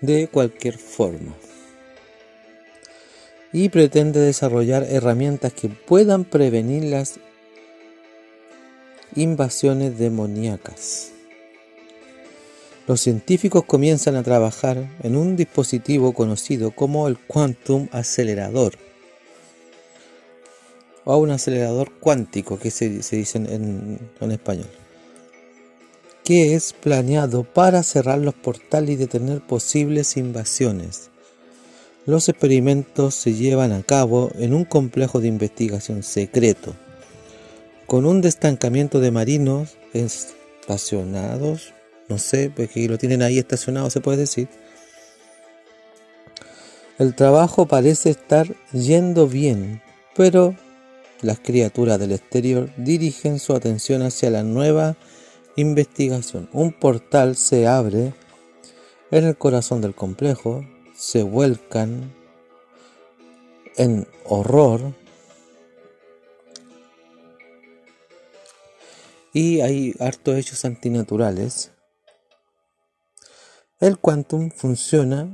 De 0.00 0.28
cualquier 0.28 0.78
forma. 0.78 1.34
Y 3.56 3.70
pretende 3.70 4.20
desarrollar 4.20 4.82
herramientas 4.82 5.50
que 5.50 5.70
puedan 5.70 6.24
prevenir 6.24 6.84
las 6.84 7.14
invasiones 9.14 9.98
demoníacas. 9.98 11.12
Los 12.86 13.00
científicos 13.00 13.64
comienzan 13.64 14.14
a 14.16 14.22
trabajar 14.22 14.90
en 15.02 15.16
un 15.16 15.36
dispositivo 15.36 16.12
conocido 16.12 16.72
como 16.72 17.08
el 17.08 17.16
Quantum 17.16 17.88
Acelerador 17.92 18.74
o 21.04 21.16
un 21.16 21.30
acelerador 21.30 21.92
cuántico 21.98 22.58
que 22.58 22.70
se, 22.70 22.90
dice 22.90 23.38
en, 23.38 23.98
en 24.20 24.30
español 24.32 24.68
que 26.24 26.54
es 26.54 26.74
planeado 26.74 27.44
para 27.44 27.82
cerrar 27.82 28.18
los 28.18 28.34
portales 28.34 28.90
y 28.90 28.96
detener 28.96 29.40
posibles 29.46 30.18
invasiones. 30.18 31.10
Los 32.06 32.28
experimentos 32.28 33.16
se 33.16 33.34
llevan 33.34 33.72
a 33.72 33.82
cabo 33.82 34.30
en 34.36 34.54
un 34.54 34.64
complejo 34.64 35.20
de 35.20 35.26
investigación 35.26 36.04
secreto, 36.04 36.72
con 37.86 38.06
un 38.06 38.20
destancamiento 38.20 39.00
de 39.00 39.10
marinos 39.10 39.76
estacionados, 39.92 41.74
no 42.08 42.18
sé, 42.18 42.52
porque 42.54 42.88
lo 42.88 42.96
tienen 42.96 43.22
ahí 43.22 43.38
estacionado, 43.38 43.90
se 43.90 44.00
puede 44.00 44.18
decir. 44.18 44.48
El 46.96 47.16
trabajo 47.16 47.66
parece 47.66 48.10
estar 48.10 48.54
yendo 48.72 49.26
bien, 49.26 49.82
pero 50.14 50.54
las 51.22 51.40
criaturas 51.40 51.98
del 51.98 52.12
exterior 52.12 52.70
dirigen 52.76 53.40
su 53.40 53.52
atención 53.52 54.02
hacia 54.02 54.30
la 54.30 54.44
nueva 54.44 54.96
investigación. 55.56 56.48
Un 56.52 56.72
portal 56.72 57.34
se 57.34 57.66
abre 57.66 58.14
en 59.10 59.24
el 59.24 59.36
corazón 59.36 59.80
del 59.80 59.96
complejo, 59.96 60.64
se 60.96 61.22
vuelcan 61.22 62.14
en 63.76 64.06
horror 64.24 64.94
y 69.32 69.60
hay 69.60 69.94
hartos 70.00 70.36
hechos 70.36 70.64
antinaturales. 70.64 71.72
El 73.78 73.98
quantum 73.98 74.50
funciona 74.50 75.28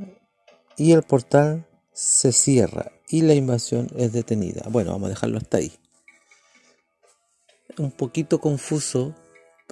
y 0.77 0.93
el 0.93 1.03
portal 1.03 1.69
se 1.93 2.33
cierra 2.33 2.93
y 3.09 3.23
la 3.23 3.35
invasión 3.35 3.89
es 3.97 4.13
detenida. 4.13 4.63
Bueno, 4.69 4.93
vamos 4.93 5.07
a 5.07 5.11
dejarlo 5.11 5.39
hasta 5.39 5.59
ahí. 5.59 5.73
Un 7.79 7.93
poquito 7.93 8.41
confuso 8.41 9.15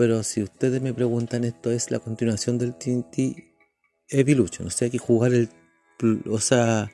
pero 0.00 0.22
si 0.22 0.42
ustedes 0.42 0.80
me 0.80 0.94
preguntan, 0.94 1.44
esto 1.44 1.70
es 1.70 1.90
la 1.90 1.98
continuación 1.98 2.56
del 2.56 2.74
TNT 2.74 3.36
Evolution. 4.08 4.68
O 4.68 4.70
sea, 4.70 4.86
hay 4.86 4.90
que 4.90 4.96
jugar 4.96 5.34
el, 5.34 5.50
o 6.28 6.38
sea, 6.40 6.90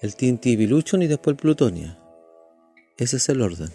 el 0.00 0.14
TNT 0.14 0.46
Evolution 0.46 1.02
y 1.02 1.06
después 1.06 1.34
el 1.34 1.40
Plutonia. 1.40 1.98
Ese 2.96 3.16
es 3.16 3.28
el 3.28 3.42
orden. 3.42 3.70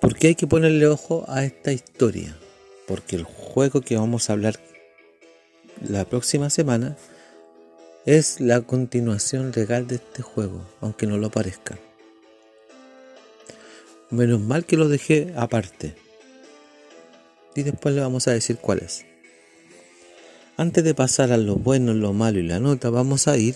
¿Por 0.00 0.16
qué 0.16 0.28
hay 0.28 0.34
que 0.34 0.46
ponerle 0.46 0.86
ojo 0.86 1.24
a 1.28 1.44
esta 1.44 1.72
historia? 1.72 2.36
Porque 2.86 3.16
el 3.16 3.24
juego 3.24 3.80
que 3.80 3.96
vamos 3.96 4.30
a 4.30 4.34
hablar 4.34 4.58
la 5.86 6.04
próxima 6.04 6.50
semana 6.50 6.96
es 8.06 8.40
la 8.40 8.60
continuación 8.62 9.52
legal 9.54 9.86
de 9.86 9.96
este 9.96 10.22
juego, 10.22 10.66
aunque 10.80 11.06
no 11.06 11.18
lo 11.18 11.30
parezca. 11.30 11.78
Menos 14.10 14.40
mal 14.40 14.64
que 14.64 14.76
lo 14.76 14.88
dejé 14.88 15.34
aparte. 15.36 15.94
Y 17.54 17.62
después 17.62 17.94
le 17.94 18.00
vamos 18.00 18.28
a 18.28 18.32
decir 18.32 18.56
cuál 18.56 18.78
es. 18.78 19.04
Antes 20.58 20.82
de 20.82 20.92
pasar 20.92 21.30
a 21.30 21.36
lo 21.36 21.54
bueno, 21.54 21.94
lo 21.94 22.12
malo 22.12 22.40
y 22.40 22.42
la 22.42 22.58
nota, 22.58 22.90
vamos 22.90 23.28
a 23.28 23.36
ir 23.36 23.54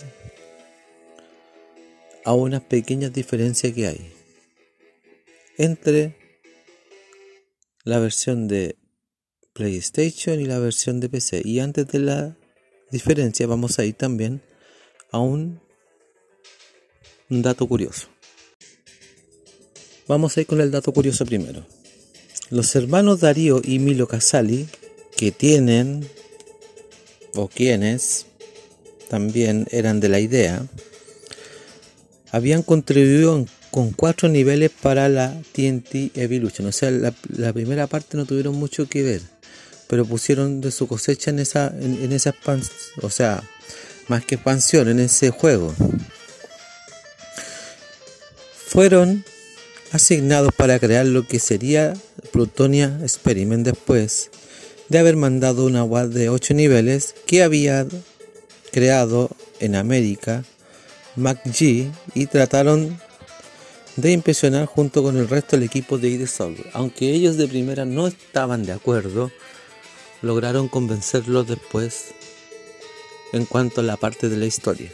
a 2.23 2.31
unas 2.33 2.61
pequeñas 2.61 3.11
diferencias 3.11 3.73
que 3.73 3.87
hay 3.87 4.13
entre 5.57 6.15
la 7.83 7.99
versión 7.99 8.47
de 8.47 8.77
PlayStation 9.51 10.39
y 10.39 10.45
la 10.45 10.59
versión 10.59 11.01
de 11.01 11.09
PC. 11.09 11.41
Y 11.43 11.59
antes 11.59 11.89
de 11.89 11.99
la 11.99 12.37
diferencia 12.89 13.47
vamos 13.47 13.79
a 13.79 13.83
ir 13.83 13.95
también 13.95 14.41
a 15.11 15.19
un 15.19 15.59
dato 17.27 17.67
curioso. 17.67 18.07
Vamos 20.07 20.37
a 20.37 20.39
ir 20.39 20.47
con 20.47 20.61
el 20.61 20.71
dato 20.71 20.93
curioso 20.93 21.25
primero. 21.25 21.65
Los 22.49 22.73
hermanos 22.77 23.19
Darío 23.19 23.59
y 23.61 23.79
Milo 23.79 24.07
Casali, 24.07 24.69
que 25.17 25.33
tienen, 25.33 26.07
o 27.35 27.47
quienes 27.47 28.25
también 29.09 29.67
eran 29.71 29.99
de 29.99 30.09
la 30.09 30.19
idea, 30.19 30.65
habían 32.31 32.63
contribuido 32.63 33.45
con 33.69 33.91
cuatro 33.91 34.29
niveles 34.29 34.71
para 34.71 35.09
la 35.09 35.39
TNT 35.51 36.15
Evolution. 36.15 36.67
O 36.67 36.71
sea, 36.71 36.91
la, 36.91 37.53
primera 37.53 37.87
parte 37.87 38.17
no 38.17 38.25
tuvieron 38.25 38.55
mucho 38.55 38.87
que 38.87 39.03
ver, 39.03 39.21
pero 39.87 40.05
pusieron 40.05 40.61
de 40.61 40.71
su 40.71 40.87
cosecha 40.87 41.31
en 41.31 41.39
esa, 41.39 41.67
en, 41.79 42.03
en 42.03 42.11
esa 42.11 42.31
expansión, 42.31 42.75
o 43.01 43.09
sea, 43.09 43.43
más 44.07 44.25
que 44.25 44.35
expansión, 44.35 44.89
en 44.89 44.99
ese 44.99 45.29
juego. 45.29 45.73
Fueron 48.67 49.23
asignados 49.91 50.51
para 50.55 50.79
crear 50.79 51.05
lo 51.05 51.27
que 51.27 51.39
sería 51.39 51.93
Plutonia 52.31 52.97
Experiment 53.03 53.65
después 53.65 54.31
de 54.93 54.99
haber 54.99 55.15
mandado 55.15 55.65
una 55.65 55.83
WAD 55.83 56.09
de 56.09 56.29
8 56.29 56.53
niveles 56.53 57.15
que 57.25 57.41
había 57.41 57.87
creado 58.71 59.31
en 59.59 59.73
América 59.73 60.43
MacG 61.15 61.91
y 62.13 62.27
trataron 62.27 63.01
de 63.95 64.11
impresionar 64.11 64.67
junto 64.67 65.01
con 65.01 65.17
el 65.17 65.27
resto 65.27 65.55
del 65.55 65.65
equipo 65.65 65.97
de 65.97 66.09
ID 66.09 66.27
Software. 66.27 66.69
Aunque 66.73 67.09
ellos 67.09 67.37
de 67.37 67.47
primera 67.47 67.85
no 67.85 68.05
estaban 68.05 68.67
de 68.67 68.73
acuerdo, 68.73 69.31
lograron 70.21 70.67
convencerlos 70.67 71.47
después 71.47 72.13
en 73.31 73.45
cuanto 73.45 73.81
a 73.81 73.83
la 73.83 73.97
parte 73.97 74.29
de 74.29 74.37
la 74.37 74.45
historia. 74.45 74.91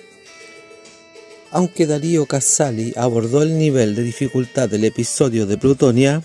Aunque 1.52 1.88
Darío 1.88 2.26
Casali 2.26 2.94
abordó 2.96 3.44
el 3.44 3.58
nivel 3.58 3.96
de 3.96 4.04
dificultad 4.04 4.70
del 4.70 4.86
episodio 4.86 5.46
de 5.46 5.58
Plutonia 5.58 6.24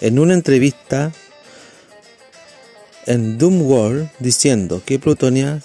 en 0.00 0.18
una 0.18 0.32
entrevista 0.32 1.12
en 3.06 3.36
Doom 3.38 3.62
World 3.62 4.10
diciendo 4.20 4.82
que 4.84 4.98
Plutonia 4.98 5.60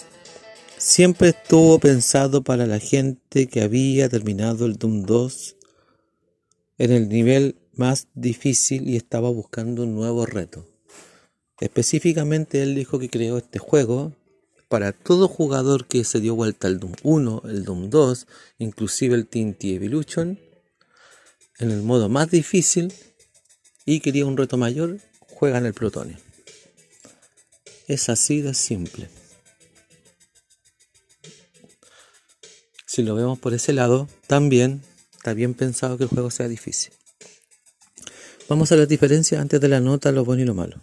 siempre 0.77 1.29
estuvo 1.29 1.79
pensado 1.79 2.43
para 2.43 2.65
la 2.65 2.79
gente 2.79 3.47
que 3.47 3.61
había 3.61 4.09
terminado 4.09 4.65
el 4.65 4.77
Doom 4.77 5.03
2 5.05 5.55
en 6.79 6.91
el 6.91 7.09
nivel 7.09 7.55
más 7.73 8.07
difícil 8.15 8.89
y 8.89 8.95
estaba 8.95 9.29
buscando 9.29 9.83
un 9.83 9.93
nuevo 9.93 10.25
reto. 10.25 10.65
Específicamente 11.59 12.63
él 12.63 12.75
dijo 12.75 12.99
que 12.99 13.09
creó 13.09 13.37
este 13.37 13.59
juego 13.59 14.13
para 14.67 14.91
todo 14.91 15.27
jugador 15.27 15.85
que 15.85 16.03
se 16.03 16.19
dio 16.19 16.35
vuelta 16.35 16.67
al 16.67 16.79
Doom 16.79 16.93
1, 17.03 17.43
el 17.45 17.63
Doom 17.63 17.89
2, 17.89 18.27
inclusive 18.57 19.15
el 19.15 19.27
TNT 19.27 19.63
Evolution, 19.65 20.39
en 21.59 21.71
el 21.71 21.83
modo 21.83 22.09
más 22.09 22.29
difícil 22.29 22.93
y 23.85 23.99
quería 24.01 24.25
un 24.25 24.37
reto 24.37 24.57
mayor, 24.57 24.97
juegan 25.19 25.65
el 25.65 25.73
Plutonio. 25.73 26.26
Es 27.87 28.09
así 28.09 28.41
de 28.41 28.53
simple. 28.53 29.09
Si 32.85 33.01
lo 33.01 33.15
vemos 33.15 33.39
por 33.39 33.53
ese 33.53 33.71
lado, 33.71 34.09
también 34.27 34.81
está 35.15 35.33
bien 35.33 35.53
pensado 35.53 35.97
que 35.97 36.03
el 36.03 36.09
juego 36.09 36.29
sea 36.29 36.49
difícil. 36.49 36.91
Vamos 38.49 38.73
a 38.73 38.75
las 38.75 38.89
diferencias 38.89 39.39
antes 39.39 39.61
de 39.61 39.69
la 39.69 39.79
nota, 39.79 40.11
lo 40.11 40.25
bueno 40.25 40.41
y 40.41 40.45
lo 40.45 40.53
malo. 40.53 40.81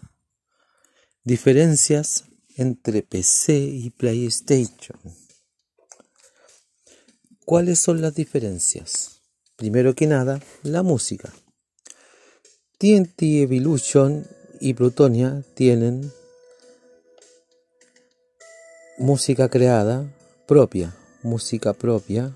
Diferencias 1.25 2.25
entre 2.57 3.03
PC 3.03 3.59
y 3.59 3.91
PlayStation. 3.91 4.99
¿Cuáles 7.45 7.81
son 7.81 8.01
las 8.01 8.15
diferencias? 8.15 9.21
Primero 9.57 9.95
que 9.95 10.07
nada, 10.07 10.41
la 10.63 10.83
música. 10.83 11.35
TNT 12.79 13.23
Evolution 13.23 14.27
y 14.61 14.73
Plutonia 14.73 15.43
tienen 15.55 16.11
música 18.99 19.49
creada 19.49 20.07
propia, 20.47 20.95
música 21.23 21.73
propia. 21.73 22.33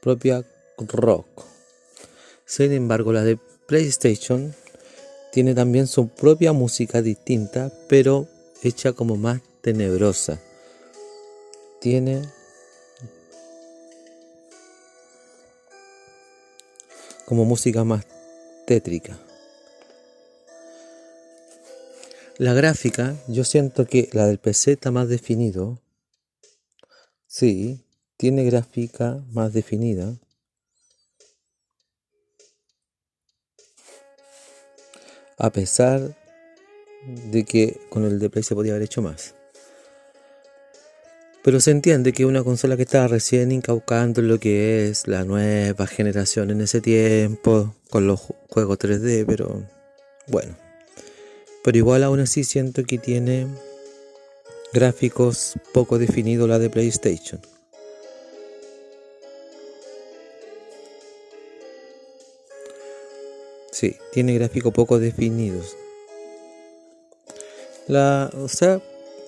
propia 0.00 0.42
rock. 0.78 1.44
Sin 2.46 2.72
embargo, 2.72 3.12
la 3.12 3.22
de 3.22 3.38
PlayStation 3.66 4.54
tiene 5.30 5.54
también 5.54 5.86
su 5.86 6.08
propia 6.08 6.54
música 6.54 7.02
distinta, 7.02 7.70
pero 7.86 8.26
hecha 8.62 8.94
como 8.94 9.16
más 9.16 9.42
tenebrosa. 9.60 10.40
Tiene 11.80 12.22
como 17.26 17.44
música 17.44 17.84
más 17.84 18.06
tétrica. 18.66 19.18
La 22.40 22.54
gráfica, 22.54 23.16
yo 23.28 23.44
siento 23.44 23.84
que 23.84 24.08
la 24.14 24.26
del 24.26 24.38
PC 24.38 24.72
está 24.72 24.90
más 24.90 25.10
definido. 25.10 25.78
Sí, 27.26 27.84
tiene 28.16 28.44
gráfica 28.44 29.22
más 29.30 29.52
definida. 29.52 30.14
A 35.36 35.50
pesar 35.52 36.16
de 37.30 37.44
que 37.44 37.78
con 37.90 38.06
el 38.06 38.18
DP 38.18 38.42
se 38.42 38.54
podía 38.54 38.72
haber 38.72 38.84
hecho 38.84 39.02
más. 39.02 39.34
Pero 41.44 41.60
se 41.60 41.72
entiende 41.72 42.14
que 42.14 42.24
una 42.24 42.42
consola 42.42 42.78
que 42.78 42.84
estaba 42.84 43.06
recién 43.06 43.52
incaucando 43.52 44.22
lo 44.22 44.40
que 44.40 44.88
es 44.88 45.06
la 45.06 45.24
nueva 45.24 45.86
generación 45.86 46.50
en 46.50 46.62
ese 46.62 46.80
tiempo, 46.80 47.74
con 47.90 48.06
los 48.06 48.18
juegos 48.48 48.78
3D, 48.78 49.26
pero 49.26 49.62
bueno. 50.26 50.69
Pero 51.62 51.76
igual 51.76 52.02
aún 52.04 52.20
así 52.20 52.44
siento 52.44 52.84
que 52.84 52.98
tiene 52.98 53.46
gráficos 54.72 55.54
poco 55.72 55.98
definidos 55.98 56.48
la 56.48 56.58
de 56.58 56.70
PlayStation. 56.70 57.40
Sí, 63.72 63.96
tiene 64.12 64.34
gráficos 64.34 64.72
poco 64.72 64.98
definidos. 64.98 65.76
La, 67.86 68.30
o 68.34 68.48
sea, 68.48 68.80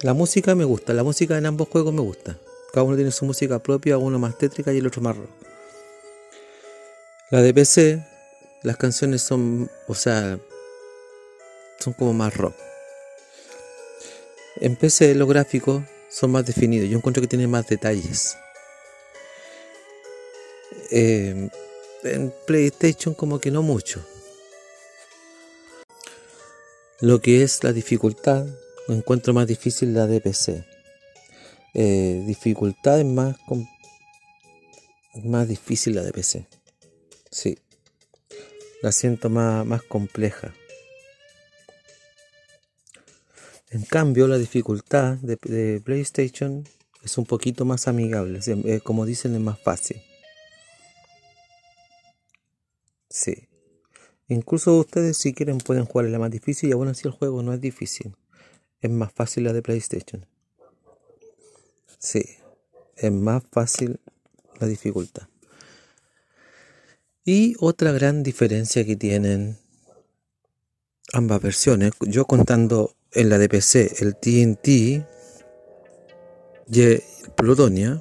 la 0.02 0.14
música 0.14 0.54
me 0.54 0.64
gusta, 0.64 0.92
la 0.92 1.02
música 1.02 1.38
en 1.38 1.46
ambos 1.46 1.68
juegos 1.68 1.92
me 1.92 2.00
gusta. 2.00 2.38
Cada 2.72 2.84
uno 2.84 2.96
tiene 2.96 3.10
su 3.10 3.24
música 3.24 3.58
propia, 3.58 3.98
uno 3.98 4.18
más 4.18 4.38
tétrica 4.38 4.72
y 4.72 4.78
el 4.78 4.86
otro 4.86 5.02
más 5.02 5.16
rock. 5.16 5.30
La 7.30 7.40
de 7.40 7.54
PC, 7.54 8.06
las 8.62 8.76
canciones 8.76 9.22
son, 9.22 9.70
o 9.88 9.94
sea, 9.94 10.38
son 11.82 11.92
como 11.92 12.12
más 12.12 12.34
rock. 12.36 12.54
En 14.56 14.76
PC 14.76 15.14
los 15.14 15.28
gráficos 15.28 15.82
son 16.08 16.30
más 16.30 16.46
definidos. 16.46 16.88
Yo 16.88 16.98
encuentro 16.98 17.20
que 17.20 17.26
tienen 17.26 17.50
más 17.50 17.66
detalles. 17.66 18.36
Eh, 20.90 21.48
en 22.04 22.34
PlayStation 22.46 23.14
como 23.14 23.40
que 23.40 23.50
no 23.50 23.62
mucho. 23.62 24.04
Lo 27.00 27.20
que 27.20 27.42
es 27.42 27.64
la 27.64 27.72
dificultad, 27.72 28.46
encuentro 28.88 29.32
más 29.32 29.46
difícil 29.46 29.94
la 29.94 30.06
de 30.06 30.20
PC. 30.20 30.64
Eh, 31.74 32.22
dificultad 32.26 33.00
es 33.00 33.06
más, 33.06 33.36
más 35.24 35.48
difícil 35.48 35.96
la 35.96 36.02
de 36.02 36.12
PC. 36.12 36.46
Sí. 37.30 37.58
La 38.82 38.92
siento 38.92 39.30
más, 39.30 39.64
más 39.66 39.82
compleja. 39.82 40.54
En 43.72 43.84
cambio, 43.84 44.28
la 44.28 44.36
dificultad 44.36 45.16
de, 45.16 45.80
PlayStation 45.82 46.68
es 47.02 47.16
un 47.16 47.24
poquito 47.24 47.64
más 47.64 47.88
amigable. 47.88 48.40
Eh, 48.46 48.80
como 48.84 49.06
dicen, 49.06 49.34
es 49.34 49.40
más 49.40 49.58
fácil. 49.58 50.02
Sí. 53.08 53.48
Incluso 54.28 54.78
ustedes, 54.78 55.16
si 55.16 55.32
quieren, 55.32 55.56
pueden 55.56 55.86
jugar 55.86 56.04
en 56.04 56.12
la 56.12 56.18
más 56.18 56.30
difícil 56.30 56.68
y 56.68 56.72
aún 56.72 56.88
así 56.88 57.08
el 57.08 57.14
juego 57.14 57.42
no 57.42 57.54
es 57.54 57.62
difícil. 57.62 58.14
Es 58.82 58.90
más 58.90 59.10
fácil 59.10 59.44
la 59.44 59.54
de 59.54 59.62
PlayStation. 59.62 60.26
Sí. 61.98 62.22
Es 62.96 63.10
más 63.10 63.42
fácil 63.50 64.00
la 64.60 64.66
dificultad. 64.66 65.28
Y 67.24 67.54
otra 67.58 67.90
gran 67.92 68.22
diferencia 68.22 68.84
que 68.84 68.96
tienen 68.96 69.56
ambas 71.14 71.40
versiones, 71.40 71.92
yo 72.00 72.26
contando 72.26 72.94
en 73.14 73.28
la 73.28 73.38
de 73.38 73.48
PC 73.48 73.96
el 74.00 74.16
TNT 74.16 74.68
y 76.68 76.82
el 76.82 77.02
Plutonia, 77.36 78.00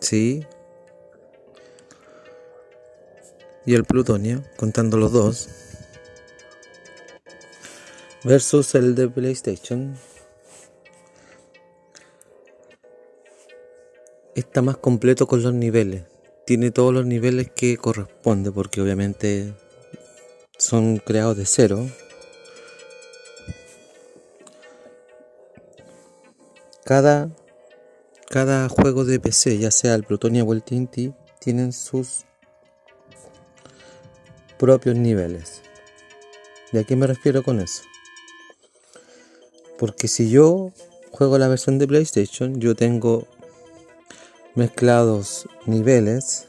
¿sí? 0.00 0.44
Y 3.64 3.74
el 3.74 3.84
Plutonia, 3.84 4.42
contando 4.56 4.96
los 4.96 5.12
dos, 5.12 5.48
versus 8.24 8.74
el 8.74 8.94
de 8.94 9.08
PlayStation, 9.08 9.96
está 14.34 14.62
más 14.62 14.78
completo 14.78 15.26
con 15.26 15.42
los 15.42 15.52
niveles. 15.52 16.04
Tiene 16.46 16.70
todos 16.70 16.94
los 16.94 17.04
niveles 17.04 17.50
que 17.54 17.76
corresponde, 17.76 18.50
porque 18.50 18.80
obviamente 18.80 19.52
son 20.56 20.96
creados 20.96 21.36
de 21.36 21.44
cero 21.44 21.86
Cada, 26.88 27.28
cada 28.30 28.66
juego 28.70 29.04
de 29.04 29.20
PC, 29.20 29.58
ya 29.58 29.70
sea 29.70 29.94
el 29.94 30.04
Plutonia 30.04 30.42
o 30.42 30.54
el 30.54 30.62
TNT, 30.62 31.14
tienen 31.38 31.74
sus 31.74 32.24
propios 34.58 34.96
niveles. 34.96 35.60
¿Y 36.72 36.78
a 36.78 36.84
qué 36.84 36.96
me 36.96 37.06
refiero 37.06 37.42
con 37.42 37.60
eso? 37.60 37.82
Porque 39.78 40.08
si 40.08 40.30
yo 40.30 40.72
juego 41.10 41.36
la 41.36 41.48
versión 41.48 41.78
de 41.78 41.86
PlayStation, 41.86 42.58
yo 42.58 42.74
tengo 42.74 43.26
mezclados 44.54 45.46
niveles, 45.66 46.48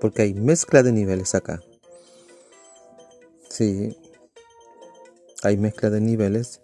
porque 0.00 0.22
hay 0.22 0.32
mezcla 0.32 0.82
de 0.82 0.92
niveles 0.92 1.34
acá. 1.34 1.62
Sí, 3.50 3.98
hay 5.42 5.58
mezcla 5.58 5.90
de 5.90 6.00
niveles 6.00 6.62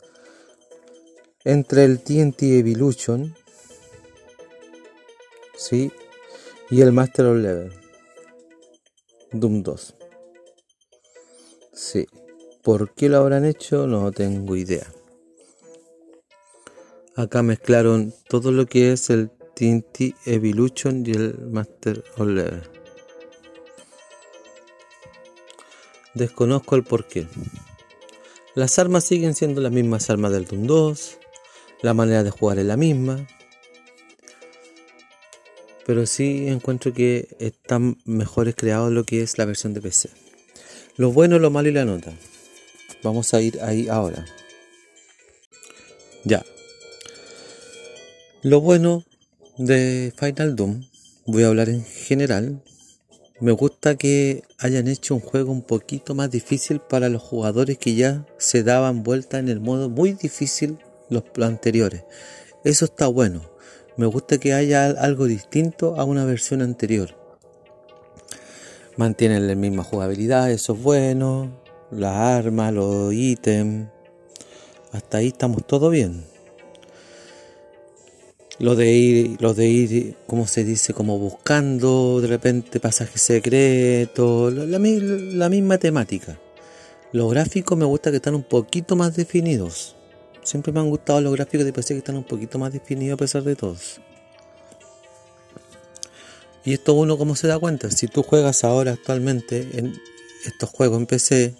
entre 1.44 1.85
el 1.85 2.02
TNT 2.02 2.42
Evolution 2.42 3.35
¿sí? 5.57 5.92
y 6.70 6.80
el 6.80 6.92
Master 6.92 7.26
of 7.26 7.37
Level 7.37 7.72
Doom 9.33 9.62
2. 9.62 9.94
Sí. 11.72 12.07
¿Por 12.62 12.94
qué 12.94 13.11
lo 13.11 13.18
habrán 13.18 13.44
hecho? 13.44 13.87
No 13.87 14.11
tengo 14.11 14.57
idea. 14.57 14.87
Acá 17.16 17.42
mezclaron 17.42 18.14
todo 18.28 18.50
lo 18.52 18.66
que 18.66 18.92
es 18.92 19.11
el 19.11 19.30
TNT 19.54 20.16
Evolution 20.24 21.04
y 21.07 21.11
el 21.11 21.38
Master 21.50 22.02
of 22.16 22.26
Level. 22.26 22.62
Desconozco 26.14 26.76
el 26.76 26.85
porqué. 26.85 27.26
Las 28.54 28.78
armas 28.78 29.04
siguen 29.04 29.35
siendo 29.35 29.61
las 29.61 29.72
mismas 29.72 30.09
armas 30.11 30.33
del 30.33 30.46
Doom 30.46 30.66
2 30.66 31.18
la 31.85 31.92
manera 31.92 32.25
de 32.25 32.31
jugar 32.31 32.59
es 32.59 32.64
la 32.64 32.79
misma. 32.79 33.27
Pero 35.85 36.07
sí 36.07 36.49
encuentro 36.49 36.94
que 36.94 37.29
están 37.38 37.99
mejores 38.07 38.55
creados 38.57 38.90
lo 38.90 39.05
que 39.05 39.20
es 39.20 39.37
la 39.37 39.44
versión 39.44 39.75
de 39.75 39.83
PC. 39.83 40.09
Lo 40.97 41.12
bueno, 41.12 41.38
lo 41.38 41.51
malo 41.51 41.68
y 41.68 41.73
la 41.73 41.85
nota. 41.85 42.14
Vamos 43.03 43.35
a 43.35 43.42
ir 43.42 43.61
ahí 43.61 43.88
ahora. 43.88 44.25
Ya. 46.25 46.42
Lo 48.40 48.62
bueno 48.62 49.05
de 49.59 50.11
Final 50.18 50.57
Doom, 50.57 50.85
voy 51.27 51.42
a 51.42 51.49
hablar 51.49 51.68
en 51.68 51.85
general. 51.85 52.62
Me 53.40 53.53
gusta 53.53 53.97
que 53.97 54.42
hayan 54.59 54.88
hecho 54.88 55.16
un 55.16 55.20
juego 55.20 55.53
un 55.53 55.61
poquito 55.61 56.14
más 56.14 56.31
difícil 56.31 56.81
para 56.81 57.11
los 57.11 57.20
jugadores 57.20 57.77
que 57.77 57.94
ya 57.94 58.25
se 58.38 58.62
daban 58.62 59.03
vuelta 59.03 59.38
en 59.38 59.51
el 59.51 59.61
modo 59.61 59.90
muy 59.90 60.14
difícil 60.14 60.79
los 61.09 61.25
anteriores. 61.40 62.05
Eso 62.64 62.87
está 62.87 63.07
bueno. 63.07 63.43
Me 63.97 64.07
gusta 64.07 64.38
que 64.38 64.55
haya 64.55 64.87
algo 64.87 65.27
distinto 65.27 65.95
a 65.97 66.05
una 66.05 66.25
versión 66.25 66.62
anterior. 66.62 67.14
Mantienen 68.97 69.47
la 69.47 69.55
misma 69.55 69.85
jugabilidad, 69.85 70.51
eso 70.51 70.73
es 70.73 70.83
bueno. 70.83 71.61
Las 71.90 72.17
armas, 72.17 72.73
los 72.73 73.12
ítems. 73.12 73.88
Hasta 74.93 75.19
ahí 75.19 75.29
estamos 75.29 75.67
todo 75.67 75.90
bien. 75.90 76.25
Lo 78.61 78.77
de 78.77 78.93
ir, 78.93 79.43
lo 79.43 79.53
de 79.53 79.67
ir, 79.67 80.17
como 80.27 80.47
se 80.47 80.64
dice, 80.64 80.95
como 80.95 81.19
buscando 81.19 82.21
de 82.21 82.29
repente 82.29 82.79
pasajes 82.79 83.21
secretos, 83.21 84.53
la, 84.55 84.79
la 84.79 85.49
misma 85.49 85.79
temática. 85.79 86.38
Los 87.12 87.31
gráficos 87.31 87.77
me 87.77 87.85
gusta 87.85 88.11
que 88.11 88.17
están 88.17 88.37
un 88.37 88.45
poquito 88.45 88.95
más 88.97 89.17
definidos. 89.17 89.97
Siempre 90.44 90.72
me 90.72 90.80
han 90.80 90.90
gustado 90.90 91.20
los 91.20 91.33
gráficos 91.33 91.64
de 91.64 91.72
PC 91.72 91.94
que 91.94 91.98
están 91.98 92.16
un 92.16 92.24
poquito 92.24 92.59
más 92.59 92.72
definidos 92.72 93.14
a 93.14 93.18
pesar 93.18 93.42
de 93.42 93.57
todos. 93.57 94.00
Y 96.64 96.74
esto 96.74 96.94
uno 96.94 97.18
como 97.18 97.35
se 97.35 97.46
da 97.46 97.59
cuenta, 97.59 97.90
si 97.90 98.07
tú 98.07 98.22
juegas 98.22 98.64
ahora 98.64 98.92
actualmente 98.92 99.68
en 99.74 100.00
estos 100.46 100.70
juegos 100.70 100.98
en 100.98 101.07
PC, 101.07 101.54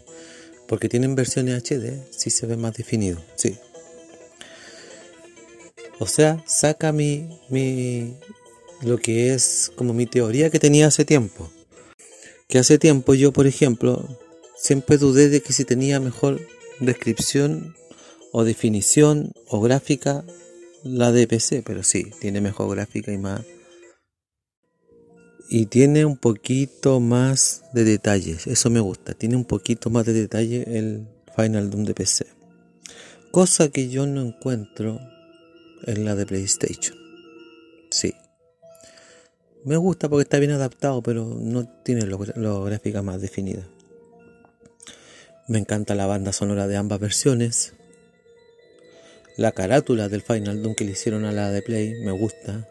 porque 0.67 0.89
tienen 0.89 1.15
versiones 1.15 1.63
HD, 1.63 2.03
sí 2.11 2.31
se 2.31 2.47
ve 2.47 2.57
más 2.57 2.75
definido, 2.75 3.21
sí. 3.37 3.59
O 5.99 6.07
sea, 6.07 6.43
saca 6.47 6.93
mi, 6.93 7.29
mi 7.49 8.17
lo 8.83 8.99
que 8.99 9.35
es 9.35 9.73
como 9.77 9.95
mi 9.95 10.07
teoría 10.07 10.51
que 10.51 10.59
tenía 10.59 10.87
hace 10.87 11.05
tiempo. 11.05 11.51
Que 12.49 12.59
hace 12.59 12.79
tiempo 12.79 13.15
yo, 13.15 13.33
por 13.33 13.47
ejemplo, 13.47 14.07
siempre 14.57 14.99
dudé 14.99 15.29
de 15.29 15.41
que 15.41 15.53
si 15.53 15.65
tenía 15.65 16.01
mejor 16.01 16.41
descripción 16.81 17.75
o 18.37 18.43
definición 18.43 19.31
o 19.47 19.61
gráfica 19.61 20.25
la 20.83 21.13
de 21.13 21.29
PC, 21.29 21.63
pero 21.65 21.85
sí, 21.85 22.11
tiene 22.21 22.41
mejor 22.41 22.69
gráfica 22.75 23.13
y 23.13 23.17
más. 23.17 23.43
Y 25.49 25.67
tiene 25.67 26.05
un 26.05 26.17
poquito 26.17 26.99
más 26.99 27.63
de 27.73 27.85
detalles, 27.85 28.49
eso 28.49 28.71
me 28.71 28.81
gusta, 28.81 29.15
tiene 29.15 29.37
un 29.37 29.45
poquito 29.45 29.89
más 29.89 30.05
de 30.05 30.15
detalle 30.15 30.65
el 30.67 31.07
Final 31.37 31.71
Doom 31.71 31.85
de 31.85 31.95
PC. 31.95 32.27
Cosa 33.31 33.69
que 33.69 33.89
yo 33.89 34.05
no 34.05 34.23
encuentro 34.23 35.01
en 35.87 36.05
la 36.05 36.17
de 36.17 36.27
PlayStation. 36.27 36.97
Sí. 37.93 38.15
Me 39.65 39.77
gusta 39.77 40.09
porque 40.09 40.25
está 40.25 40.41
bien 40.41 40.51
adaptado, 40.51 41.03
pero 41.03 41.25
no 41.25 41.69
tiene 41.85 42.05
la 42.05 42.59
gráfica 42.65 43.01
más 43.01 43.21
definida. 43.21 43.63
Me 45.47 45.61
encanta 45.61 45.95
la 45.95 46.07
banda 46.07 46.33
sonora 46.33 46.67
de 46.67 46.77
ambas 46.77 46.99
versiones. 46.99 47.75
La 49.37 49.53
carátula 49.53 50.09
del 50.09 50.23
Final 50.23 50.63
Doom 50.63 50.75
que 50.75 50.85
le 50.85 50.93
hicieron 50.93 51.25
a 51.25 51.33
la 51.33 51.51
de 51.51 51.61
Play 51.61 51.95
me 52.05 52.13
gusta. 52.13 52.69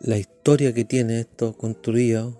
La 0.00 0.18
historia 0.18 0.72
que 0.74 0.84
tiene 0.84 1.20
esto 1.20 1.56
construido 1.56 2.36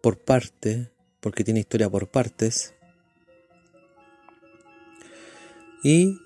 por 0.00 0.18
parte, 0.18 0.90
porque 1.20 1.44
tiene 1.44 1.60
historia 1.60 1.90
por 1.90 2.08
partes. 2.08 2.74
Y 5.84 6.16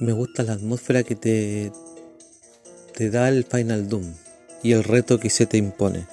me 0.00 0.12
gusta 0.12 0.42
la 0.42 0.54
atmósfera 0.54 1.02
que 1.02 1.14
te, 1.14 1.72
te 2.94 3.10
da 3.10 3.28
el 3.28 3.44
Final 3.44 3.88
Doom 3.88 4.14
y 4.62 4.72
el 4.72 4.84
reto 4.84 5.20
que 5.20 5.28
se 5.28 5.46
te 5.46 5.58
impone. 5.58 6.06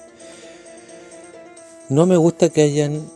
No 1.88 2.04
me 2.04 2.16
gusta 2.16 2.48
que 2.48 2.62
hayan, 2.62 3.08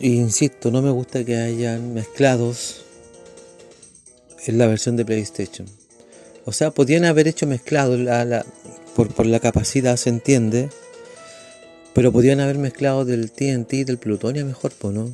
insisto, 0.00 0.70
no 0.70 0.82
me 0.82 0.90
gusta 0.90 1.24
que 1.24 1.36
hayan 1.36 1.94
mezclados 1.94 2.84
en 4.46 4.58
la 4.58 4.66
versión 4.66 4.96
de 4.96 5.04
PlayStation. 5.04 5.68
O 6.44 6.52
sea, 6.52 6.70
podían 6.70 7.04
haber 7.04 7.28
hecho 7.28 7.46
mezclados 7.46 8.00
por, 8.94 9.12
por, 9.12 9.26
la 9.26 9.40
capacidad, 9.40 9.96
se 9.96 10.10
entiende, 10.10 10.70
pero 11.92 12.12
podían 12.12 12.40
haber 12.40 12.58
mezclado 12.58 13.04
del 13.04 13.30
TNT 13.30 13.74
y 13.74 13.84
del 13.84 13.98
plutonio 13.98 14.46
mejor, 14.46 14.72
pues 14.78 14.94
no, 14.94 15.10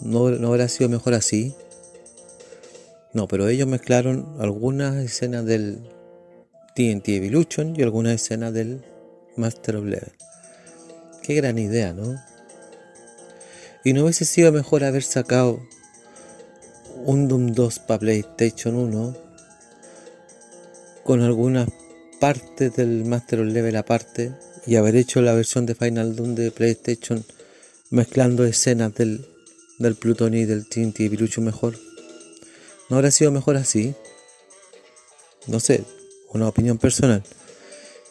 no, 0.00 0.30
no 0.30 0.48
habrá 0.48 0.68
sido 0.68 0.88
mejor 0.90 1.14
así. 1.14 1.54
No, 3.12 3.28
pero 3.28 3.48
ellos 3.48 3.68
mezclaron 3.68 4.36
algunas 4.40 4.96
escenas 4.96 5.44
del 5.46 5.78
TNT 6.74 7.08
Evolution 7.10 7.74
y 7.78 7.82
algunas 7.82 8.14
escenas 8.14 8.52
del 8.52 8.84
Master 9.36 9.76
of 9.76 9.84
Level. 9.84 10.12
Qué 11.22 11.34
gran 11.34 11.58
idea, 11.58 11.94
¿no? 11.94 12.16
Y 13.84 13.92
no 13.92 14.04
hubiese 14.04 14.24
sido 14.24 14.50
mejor 14.50 14.82
haber 14.82 15.02
sacado 15.02 15.60
un 17.04 17.28
Doom 17.28 17.52
2 17.52 17.78
para 17.80 18.00
PlayStation 18.00 18.76
1 18.76 19.16
con 21.04 21.20
algunas 21.20 21.68
partes 22.18 22.74
del 22.76 23.04
Master 23.04 23.40
of 23.40 23.48
Level 23.48 23.76
aparte 23.76 24.32
y 24.66 24.76
haber 24.76 24.96
hecho 24.96 25.20
la 25.20 25.34
versión 25.34 25.66
de 25.66 25.74
Final 25.74 26.16
Doom 26.16 26.34
de 26.34 26.50
PlayStation 26.50 27.22
mezclando 27.90 28.44
escenas 28.44 28.94
del, 28.94 29.26
del 29.78 29.96
Pluton 29.96 30.32
y 30.32 30.46
del 30.46 30.66
TNT 30.66 31.00
Evolution 31.00 31.44
mejor. 31.44 31.78
¿No 32.88 32.96
habrá 32.96 33.10
sido 33.10 33.30
mejor 33.32 33.56
así? 33.56 33.94
No 35.46 35.60
sé, 35.60 35.84
una 36.32 36.48
opinión 36.48 36.78
personal. 36.78 37.22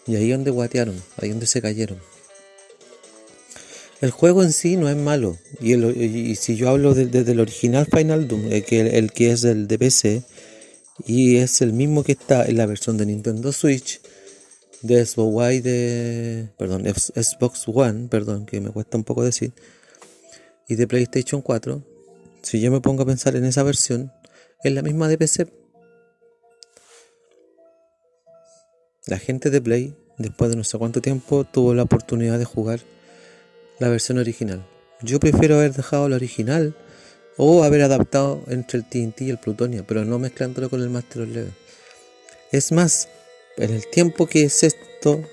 Y 0.05 0.17
ahí 0.17 0.29
donde 0.29 0.51
guatearon, 0.51 1.01
ahí 1.17 1.29
donde 1.29 1.47
se 1.47 1.61
cayeron. 1.63 1.99
El 4.03 4.11
juego 4.11 4.43
en 4.43 4.51
sí 4.51 4.75
no 4.75 4.89
es 4.89 4.97
malo. 4.97 5.37
Y, 5.61 6.35
si 6.35 6.57
yo 6.57 6.67
hablo 6.67 6.93
desde 6.93 7.31
el 7.31 7.39
original 7.39 7.85
Final 7.85 8.27
Doom, 8.27 8.51
el 8.51 8.65
que, 8.65 8.81
el 8.81 9.13
que 9.13 9.31
es 9.31 9.45
el 9.45 9.69
de 9.69 9.79
PC, 9.79 10.23
y 11.07 11.37
es 11.37 11.61
el 11.61 11.71
mismo 11.71 12.03
que 12.03 12.11
está 12.11 12.43
en 12.43 12.57
la 12.57 12.65
versión 12.65 12.97
de 12.97 13.05
Nintendo 13.05 13.53
Switch, 13.53 14.01
de 14.81 15.05
Xbox 15.05 15.33
One, 15.33 15.61
de, 15.61 16.49
perdón, 16.57 16.83
Xbox 16.83 17.63
One, 17.65 18.09
perdón, 18.09 18.45
que 18.45 18.59
me 18.59 18.71
cuesta 18.71 18.97
un 18.97 19.05
poco 19.05 19.23
decir, 19.23 19.53
y 20.67 20.75
de 20.75 20.85
PlayStation 20.85 21.41
4, 21.41 21.81
si 22.41 22.59
yo 22.59 22.71
me 22.71 22.81
pongo 22.81 23.03
a 23.03 23.05
pensar 23.05 23.37
en 23.37 23.45
esa 23.45 23.63
versión, 23.63 24.11
es 24.65 24.73
la 24.73 24.81
misma 24.81 25.07
de 25.07 25.17
PC. 25.17 25.47
La 29.05 29.17
gente 29.17 29.49
de 29.49 29.61
Play, 29.61 29.95
después 30.17 30.51
de 30.51 30.57
no 30.57 30.65
sé 30.65 30.77
cuánto 30.77 30.99
tiempo, 30.99 31.45
tuvo 31.45 31.73
la 31.73 31.83
oportunidad 31.83 32.37
de 32.37 32.43
jugar 32.43 32.81
la 33.79 33.89
versión 33.89 34.17
original. 34.17 34.65
Yo 35.01 35.19
prefiero 35.19 35.55
haber 35.55 35.73
dejado 35.73 36.07
la 36.09 36.15
original 36.15 36.75
o 37.37 37.63
haber 37.63 37.81
adaptado 37.81 38.43
entre 38.47 38.79
el 38.79 38.85
TNT 38.85 39.21
y 39.21 39.29
el 39.29 39.37
Plutonia, 39.37 39.83
pero 39.85 40.05
no 40.05 40.19
mezclándolo 40.19 40.69
con 40.69 40.81
el 40.81 40.89
Master 40.89 41.23
of 41.23 41.29
Level. 41.29 41.53
Es 42.51 42.71
más, 42.71 43.07
en 43.57 43.71
el 43.71 43.89
tiempo 43.89 44.27
que 44.27 44.43
es 44.43 44.63
esto, 44.63 45.23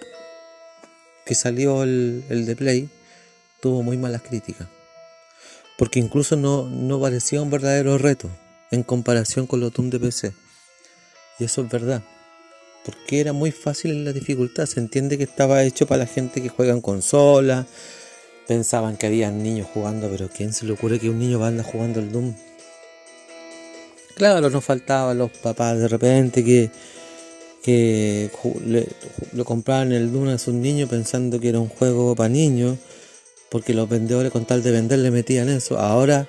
que 1.24 1.34
salió 1.34 1.82
el, 1.82 2.24
el 2.30 2.46
de 2.46 2.56
Play, 2.56 2.88
tuvo 3.60 3.82
muy 3.82 3.96
malas 3.96 4.22
críticas. 4.22 4.68
Porque 5.76 5.98
incluso 5.98 6.36
no, 6.36 6.68
no 6.68 7.00
parecía 7.00 7.40
un 7.40 7.50
verdadero 7.50 7.96
reto 7.98 8.28
en 8.70 8.82
comparación 8.82 9.46
con 9.46 9.60
los 9.60 9.72
Doom 9.72 9.90
de 9.90 10.00
PC. 10.00 10.32
Y 11.38 11.44
eso 11.44 11.62
es 11.62 11.70
verdad. 11.70 12.02
Porque 12.84 13.20
era 13.20 13.32
muy 13.32 13.50
fácil 13.50 13.92
en 13.92 14.04
la 14.04 14.12
dificultad. 14.12 14.66
Se 14.66 14.80
entiende 14.80 15.18
que 15.18 15.24
estaba 15.24 15.62
hecho 15.62 15.86
para 15.86 16.04
la 16.04 16.06
gente 16.06 16.42
que 16.42 16.48
juega 16.48 16.72
en 16.72 16.80
consola. 16.80 17.66
Pensaban 18.50 18.96
que 18.96 19.06
había 19.06 19.30
niños 19.30 19.68
jugando, 19.72 20.08
pero 20.10 20.28
¿quién 20.28 20.52
se 20.52 20.66
le 20.66 20.72
ocurre 20.72 20.98
que 20.98 21.08
un 21.08 21.20
niño 21.20 21.38
va 21.38 21.48
a 21.48 21.62
jugando 21.62 22.00
el 22.00 22.10
Doom? 22.10 22.34
Claro, 24.16 24.50
nos 24.50 24.64
faltaban 24.64 25.16
los 25.16 25.30
papás 25.30 25.78
de 25.78 25.86
repente 25.86 26.44
que, 26.44 26.68
que 27.62 28.28
le, 28.66 28.88
lo 29.34 29.44
compraban 29.44 29.92
el 29.92 30.10
Doom 30.12 30.30
a 30.30 30.38
sus 30.38 30.54
niños 30.54 30.88
pensando 30.88 31.38
que 31.38 31.50
era 31.50 31.60
un 31.60 31.68
juego 31.68 32.16
para 32.16 32.28
niños, 32.28 32.78
porque 33.50 33.72
los 33.72 33.88
vendedores 33.88 34.32
con 34.32 34.44
tal 34.44 34.64
de 34.64 34.72
vender 34.72 34.98
le 34.98 35.12
metían 35.12 35.48
eso. 35.48 35.78
Ahora 35.78 36.26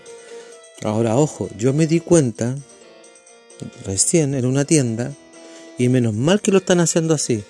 Ahora, 0.83 1.15
ojo, 1.15 1.47
yo 1.57 1.73
me 1.73 1.85
di 1.85 1.99
cuenta 1.99 2.55
recién 3.85 4.33
en 4.33 4.45
una 4.45 4.65
tienda 4.65 5.13
y 5.77 5.89
menos 5.89 6.15
mal 6.15 6.41
que 6.41 6.51
lo 6.51 6.57
están 6.57 6.79
haciendo 6.79 7.13
así. 7.13 7.43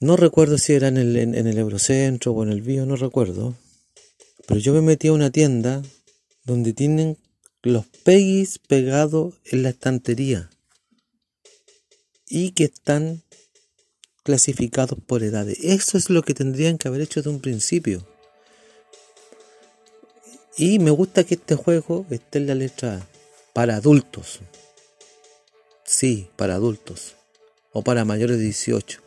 No 0.00 0.16
recuerdo 0.16 0.58
si 0.58 0.72
era 0.72 0.88
en 0.88 0.96
el, 0.96 1.16
en, 1.16 1.34
el 1.34 1.58
Eurocentro 1.58 2.32
o 2.32 2.42
en 2.42 2.50
el 2.50 2.62
Bio, 2.62 2.84
no 2.86 2.96
recuerdo. 2.96 3.54
Pero 4.46 4.60
yo 4.60 4.74
me 4.74 4.82
metí 4.82 5.08
a 5.08 5.12
una 5.12 5.30
tienda 5.30 5.82
donde 6.44 6.72
tienen 6.72 7.16
los 7.62 7.86
Peggy's 7.86 8.58
pegados 8.58 9.34
en 9.46 9.62
la 9.62 9.70
estantería 9.70 10.50
y 12.28 12.50
que 12.50 12.64
están 12.64 13.22
clasificados 14.24 14.98
por 15.06 15.22
edades. 15.22 15.58
Eso 15.62 15.96
es 15.96 16.10
lo 16.10 16.22
que 16.22 16.34
tendrían 16.34 16.78
que 16.78 16.88
haber 16.88 17.02
hecho 17.02 17.22
de 17.22 17.30
un 17.30 17.40
principio. 17.40 18.06
Y 20.56 20.78
me 20.78 20.90
gusta 20.90 21.24
que 21.24 21.34
este 21.34 21.54
juego 21.54 22.06
esté 22.10 22.38
en 22.38 22.46
la 22.46 22.54
letra 22.54 23.06
para 23.52 23.76
adultos. 23.76 24.40
Sí, 25.84 26.28
para 26.36 26.54
adultos. 26.54 27.14
O 27.72 27.82
para 27.82 28.04
mayores 28.04 28.38
de 28.38 28.44
18. 28.44 29.03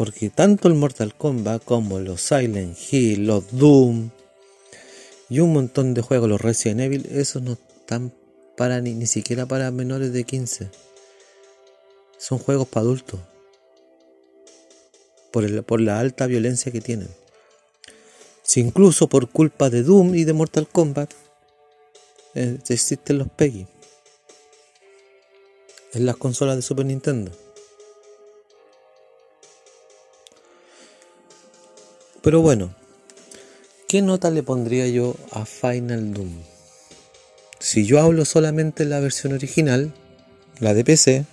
Porque 0.00 0.30
tanto 0.30 0.66
el 0.66 0.72
Mortal 0.72 1.14
Kombat 1.14 1.62
como 1.62 1.98
los 2.00 2.22
Silent 2.22 2.74
Hill, 2.90 3.26
los 3.26 3.54
Doom 3.54 4.08
y 5.28 5.40
un 5.40 5.52
montón 5.52 5.92
de 5.92 6.00
juegos, 6.00 6.26
los 6.26 6.40
Resident 6.40 6.80
Evil, 6.80 7.06
esos 7.10 7.42
no 7.42 7.52
están 7.52 8.10
para 8.56 8.80
ni, 8.80 8.94
ni 8.94 9.04
siquiera 9.04 9.44
para 9.44 9.70
menores 9.70 10.14
de 10.14 10.24
15. 10.24 10.70
Son 12.16 12.38
juegos 12.38 12.66
para 12.66 12.84
adultos. 12.84 13.20
Por, 15.30 15.44
el, 15.44 15.62
por 15.64 15.82
la 15.82 16.00
alta 16.00 16.26
violencia 16.26 16.72
que 16.72 16.80
tienen. 16.80 17.10
Si 18.42 18.60
incluso 18.60 19.06
por 19.06 19.28
culpa 19.28 19.68
de 19.68 19.82
Doom 19.82 20.14
y 20.14 20.24
de 20.24 20.32
Mortal 20.32 20.66
Kombat 20.66 21.12
eh, 22.34 22.56
existen 22.70 23.18
los 23.18 23.28
Peggy 23.28 23.66
en 25.92 26.06
las 26.06 26.16
consolas 26.16 26.56
de 26.56 26.62
Super 26.62 26.86
Nintendo. 26.86 27.32
Pero 32.22 32.42
bueno, 32.42 32.74
¿qué 33.88 34.02
nota 34.02 34.30
le 34.30 34.42
pondría 34.42 34.86
yo 34.88 35.16
a 35.32 35.46
Final 35.46 36.12
Doom? 36.12 36.42
Si 37.58 37.86
yo 37.86 38.00
hablo 38.00 38.24
solamente 38.24 38.82
en 38.82 38.90
la 38.90 39.00
versión 39.00 39.32
original, 39.32 39.92
la 40.58 40.74
de 40.74 40.84
PC, 40.84 41.24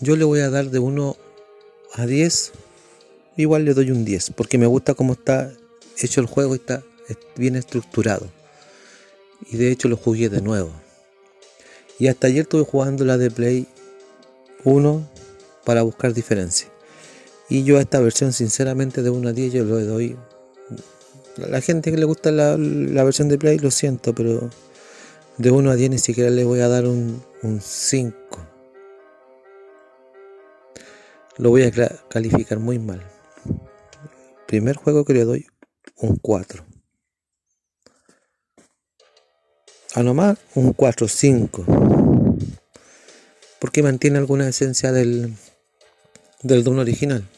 yo 0.00 0.16
le 0.16 0.24
voy 0.24 0.40
a 0.40 0.50
dar 0.50 0.70
de 0.70 0.78
1 0.78 1.16
a 1.94 2.06
10, 2.06 2.52
igual 3.36 3.64
le 3.64 3.74
doy 3.74 3.90
un 3.90 4.04
10, 4.04 4.32
porque 4.36 4.58
me 4.58 4.66
gusta 4.66 4.94
cómo 4.94 5.14
está 5.14 5.52
hecho 6.04 6.20
el 6.20 6.26
juego 6.26 6.54
está 6.54 6.82
bien 7.36 7.56
estructurado. 7.56 8.28
Y 9.50 9.56
de 9.56 9.70
hecho 9.70 9.88
lo 9.88 9.96
jugué 9.96 10.28
de 10.28 10.42
nuevo. 10.42 10.70
Y 11.98 12.08
hasta 12.08 12.26
ayer 12.26 12.42
estuve 12.42 12.64
jugando 12.64 13.04
la 13.04 13.16
de 13.16 13.30
Play 13.30 13.66
1 14.64 15.08
para 15.64 15.82
buscar 15.82 16.12
diferencias. 16.12 16.70
Y 17.48 17.64
yo 17.64 17.78
a 17.78 17.80
esta 17.80 18.00
versión 18.00 18.32
sinceramente 18.32 19.02
de 19.02 19.10
1 19.10 19.28
a 19.28 19.32
10 19.32 19.52
yo 19.52 19.64
le 19.64 19.84
doy 19.84 20.16
La 21.36 21.60
gente 21.60 21.90
que 21.90 21.96
le 21.96 22.04
gusta 22.04 22.30
la, 22.30 22.56
versión 23.04 23.28
de 23.28 23.38
Play, 23.38 23.58
lo 23.58 23.70
siento, 23.70 24.14
pero 24.14 24.50
de 25.38 25.50
1 25.50 25.70
a 25.70 25.74
10 25.74 25.90
ni 25.90 25.98
siquiera 25.98 26.30
le 26.30 26.44
voy 26.44 26.60
a 26.60 26.68
dar 26.68 26.86
un, 26.86 27.22
un 27.42 27.60
5. 27.60 28.14
Lo 31.38 31.50
voy 31.50 31.62
a 31.62 31.70
calificar 32.08 32.58
muy 32.58 32.78
mal. 32.78 33.00
Primer 34.46 34.76
juego 34.76 35.04
que 35.04 35.14
le 35.14 35.24
doy 35.24 35.46
un 35.96 36.16
4. 36.16 36.64
A 39.94 40.02
nomás 40.02 40.38
un 40.54 40.74
4-5. 40.74 42.46
Porque 43.60 43.82
mantiene 43.82 44.18
alguna 44.18 44.48
esencia 44.48 44.92
del, 44.92 45.34
del 46.42 46.64
Doom 46.64 46.80
original. 46.80 47.28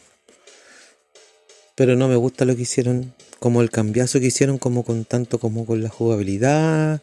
Pero 1.80 1.96
no 1.96 2.08
me 2.08 2.16
gusta 2.16 2.44
lo 2.44 2.54
que 2.54 2.60
hicieron, 2.60 3.14
como 3.38 3.62
el 3.62 3.70
cambiazo 3.70 4.20
que 4.20 4.26
hicieron, 4.26 4.58
como 4.58 4.84
con 4.84 5.06
tanto 5.06 5.38
como 5.38 5.64
con 5.64 5.82
la 5.82 5.88
jugabilidad, 5.88 7.00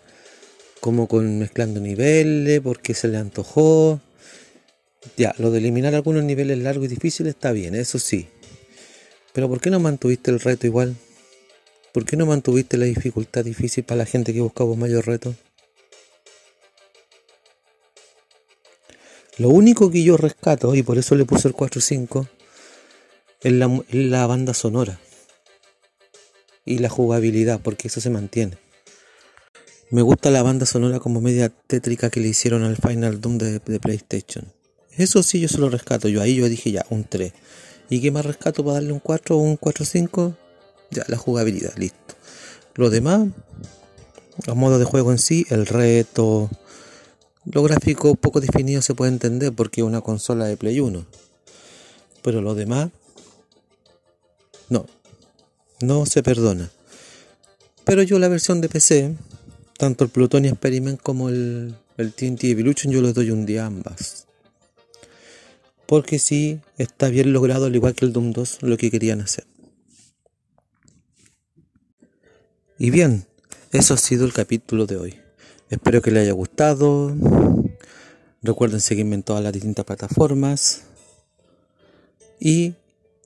como 0.81 1.07
con 1.07 1.39
mezclando 1.39 1.79
niveles, 1.79 2.61
porque 2.61 2.93
se 2.93 3.07
le 3.07 3.17
antojó. 3.17 3.99
Ya, 5.17 5.33
lo 5.39 5.49
de 5.49 5.57
eliminar 5.57 5.95
algunos 5.95 6.23
niveles 6.23 6.59
largos 6.59 6.85
y 6.85 6.89
difíciles 6.89 7.33
está 7.33 7.53
bien, 7.53 7.73
eso 7.73 7.97
sí. 7.97 8.27
Pero 9.33 9.49
¿por 9.49 9.61
qué 9.61 9.71
no 9.71 9.79
mantuviste 9.79 10.29
el 10.29 10.39
reto 10.39 10.67
igual? 10.67 10.95
¿Por 11.91 12.05
qué 12.05 12.15
no 12.15 12.27
mantuviste 12.27 12.77
la 12.77 12.85
dificultad 12.85 13.43
difícil 13.43 13.83
para 13.83 13.97
la 13.97 14.05
gente 14.05 14.31
que 14.31 14.41
buscaba 14.41 14.69
un 14.69 14.79
mayor 14.79 15.07
reto? 15.07 15.33
Lo 19.39 19.49
único 19.49 19.89
que 19.89 20.03
yo 20.03 20.17
rescato, 20.17 20.75
y 20.75 20.83
por 20.83 20.99
eso 20.99 21.15
le 21.15 21.25
puse 21.25 21.47
el 21.47 21.55
4-5, 21.55 22.27
es 23.41 23.53
la, 23.53 24.27
banda 24.27 24.53
sonora 24.53 24.99
y 26.65 26.79
la 26.79 26.89
jugabilidad, 26.89 27.61
porque 27.61 27.87
eso 27.87 28.01
se 28.01 28.09
mantiene. 28.09 28.57
Me 29.89 30.01
gusta 30.01 30.31
la 30.31 30.43
banda 30.43 30.65
sonora 30.65 30.99
como 30.99 31.21
media 31.21 31.49
tétrica 31.49 32.09
que 32.09 32.19
le 32.19 32.29
hicieron 32.29 32.63
al 32.63 32.77
Final 32.77 33.21
Doom 33.21 33.37
de, 33.37 33.79
PlayStation. 33.79 34.51
Eso 34.91 35.23
sí, 35.23 35.39
yo 35.39 35.47
se 35.47 35.59
lo 35.59 35.69
rescato. 35.69 36.09
Yo 36.09 36.21
ahí 36.21 36.35
yo 36.35 36.49
dije 36.49 36.71
ya, 36.71 36.85
un 36.89 37.03
3. 37.03 37.31
¿Y 37.89 38.01
qué 38.01 38.11
más 38.11 38.25
rescato 38.25 38.63
para 38.65 38.75
darle 38.75 38.91
un 38.91 38.99
4 38.99 39.37
o 39.37 39.39
un 39.39 39.57
4-5? 39.57 40.35
Ya, 40.91 41.05
la 41.07 41.17
jugabilidad, 41.17 41.73
listo. 41.77 42.15
Lo 42.75 42.89
demás, 42.89 43.27
los 44.45 44.55
modos 44.55 44.79
de 44.79 44.85
juego 44.85 45.11
en 45.11 45.19
sí, 45.19 45.45
el 45.49 45.65
reto, 45.65 46.49
lo 47.45 47.63
gráfico 47.63 48.15
poco 48.15 48.41
definido 48.41 48.81
se 48.81 48.93
puede 48.93 49.11
entender 49.11 49.53
porque 49.53 49.81
es 49.81 49.87
una 49.87 50.01
consola 50.01 50.45
de 50.45 50.57
Play 50.57 50.81
1. 50.81 51.05
Pero 52.21 52.41
lo 52.41 52.55
demás, 52.55 52.89
no, 54.69 54.85
no 55.81 56.05
se 56.05 56.23
perdona. 56.23 56.71
Pero 57.83 58.03
yo 58.03 58.19
la 58.19 58.27
versión 58.27 58.61
de 58.61 58.69
PC, 58.69 59.15
tanto 59.77 60.03
el 60.03 60.09
Plutonia 60.09 60.51
Experiment 60.51 61.01
como 61.01 61.29
el, 61.29 61.75
el 61.97 62.13
TNT 62.13 62.45
Evolution, 62.45 62.91
yo 62.91 63.01
les 63.01 63.13
doy 63.13 63.31
un 63.31 63.45
día 63.45 63.65
ambas. 63.65 64.27
Porque 65.85 66.19
sí 66.19 66.59
está 66.77 67.07
bien 67.09 67.31
logrado, 67.31 67.65
al 67.65 67.75
igual 67.75 67.95
que 67.95 68.05
el 68.05 68.13
Doom 68.13 68.33
2, 68.33 68.63
lo 68.63 68.77
que 68.77 68.91
querían 68.91 69.21
hacer. 69.21 69.45
Y 72.77 72.89
bien, 72.89 73.25
eso 73.71 73.93
ha 73.93 73.97
sido 73.97 74.25
el 74.25 74.33
capítulo 74.33 74.85
de 74.85 74.97
hoy. 74.97 75.19
Espero 75.69 76.01
que 76.01 76.11
les 76.11 76.23
haya 76.23 76.33
gustado. 76.33 77.15
Recuerden 78.41 78.81
seguirme 78.81 79.15
en 79.15 79.23
todas 79.23 79.43
las 79.43 79.51
distintas 79.51 79.85
plataformas. 79.85 80.83
Y 82.39 82.75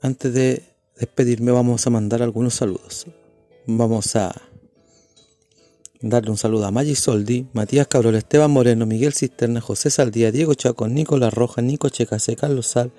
antes 0.01 0.33
de 0.33 0.70
despedirme 1.01 1.51
vamos 1.51 1.87
a 1.87 1.89
mandar 1.89 2.21
algunos 2.21 2.53
saludos. 2.53 3.07
Vamos 3.65 4.15
a 4.15 4.39
darle 5.99 6.29
un 6.29 6.37
saludo 6.37 6.67
a 6.67 6.71
Maggi 6.71 6.93
Soldi, 6.93 7.47
Matías 7.53 7.87
Cabrol, 7.87 8.13
Esteban 8.13 8.51
Moreno, 8.51 8.85
Miguel 8.85 9.13
Cisterna, 9.13 9.61
José 9.61 9.89
Saldía, 9.89 10.31
Diego 10.31 10.53
Chacón, 10.53 10.93
Nicolás 10.93 11.33
Roja, 11.33 11.63
Nico 11.63 11.89
Checase, 11.89 12.35
Carlos 12.35 12.67
Sal, 12.67 12.91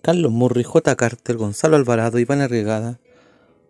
Carlos 0.00 0.32
Murri, 0.32 0.64
J. 0.64 0.96
Carter, 0.96 1.36
Gonzalo 1.36 1.76
Alvarado, 1.76 2.18
Iván 2.18 2.40
Arregada, 2.40 2.98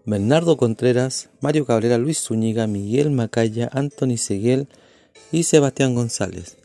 Bernardo 0.06 0.56
Contreras, 0.56 1.28
Mario 1.40 1.66
Cabrera, 1.66 1.98
Luis 1.98 2.20
Zúñiga, 2.20 2.68
Miguel 2.68 3.10
Macaya, 3.10 3.68
Anthony 3.72 4.18
Seguel 4.18 4.68
y 5.32 5.42
Sebastián 5.42 5.96
González. 5.96 6.58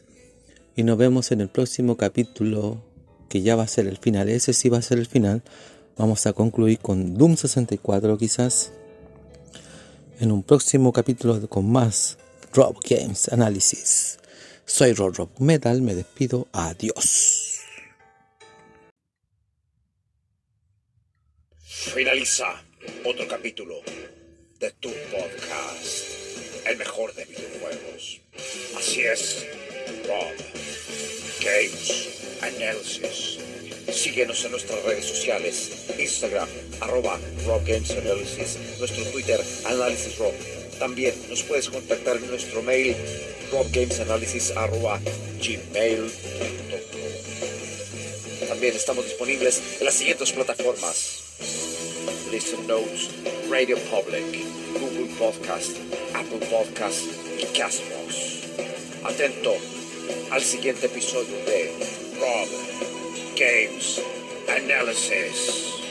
Y 0.75 0.83
nos 0.83 0.99
vemos 0.99 1.31
en 1.31 1.41
el 1.41 1.49
próximo 1.49 1.97
capítulo, 1.97 2.83
que 3.29 3.41
ya 3.41 3.55
va 3.55 3.63
a 3.63 3.67
ser 3.67 3.87
el 3.87 3.97
final. 3.97 4.29
Ese 4.29 4.53
sí 4.53 4.69
va 4.69 4.77
a 4.77 4.83
ser 4.83 4.99
el 4.99 5.07
final. 5.07 5.41
Vamos 5.95 6.25
a 6.25 6.33
concluir 6.33 6.79
con 6.79 7.15
Doom 7.17 7.37
64 7.37 8.17
quizás. 8.17 8.71
En 10.19 10.31
un 10.31 10.41
próximo 10.41 10.91
capítulo 10.91 11.47
con 11.47 11.71
más 11.71 12.17
Rob 12.53 12.77
Games 12.89 13.31
Analysis. 13.31 14.17
Soy 14.65 14.93
Rob 14.93 15.13
Rob 15.15 15.29
Metal, 15.39 15.81
me 15.81 15.93
despido. 15.93 16.47
Adiós. 16.51 17.59
Finaliza 21.61 22.63
otro 23.05 23.27
capítulo 23.27 23.75
de 24.59 24.71
tu 24.79 24.89
podcast, 25.11 26.65
el 26.65 26.77
mejor 26.77 27.13
de 27.13 27.25
videojuegos. 27.25 28.21
Así 28.77 29.01
es, 29.01 29.45
Rob 30.07 30.33
Games 31.43 32.39
Analysis. 32.41 33.52
Síguenos 33.91 34.43
en 34.45 34.51
nuestras 34.51 34.83
redes 34.83 35.05
sociales, 35.05 35.71
Instagram, 35.97 36.47
arroba 36.79 37.19
Rob 37.45 37.65
Games 37.65 37.91
Analysis, 37.91 38.57
nuestro 38.79 39.03
Twitter, 39.05 39.39
Análisis 39.65 40.17
Rob. 40.17 40.33
También 40.79 41.13
nos 41.29 41.43
puedes 41.43 41.69
contactar 41.69 42.17
en 42.17 42.27
nuestro 42.27 42.61
mail, 42.61 42.95
robgamesanalysis 43.51 44.51
arroba 44.51 44.99
gmail.com. 45.39 46.07
También 48.47 48.75
estamos 48.75 49.05
disponibles 49.05 49.61
en 49.79 49.85
las 49.85 49.95
siguientes 49.95 50.31
plataformas. 50.31 51.23
Listen 52.31 52.65
Notes, 52.67 53.09
Radio 53.49 53.77
Public, 53.77 54.25
Google 54.79 55.13
Podcast, 55.19 55.77
Apple 56.13 56.45
Podcast 56.49 57.01
y 57.37 57.45
Castbox. 57.57 58.43
Atento 59.03 59.55
al 60.31 60.41
siguiente 60.41 60.87
episodio 60.87 61.35
de 61.45 61.71
Rob 62.19 62.92
Games 63.35 63.99
Analysis. 64.47 65.82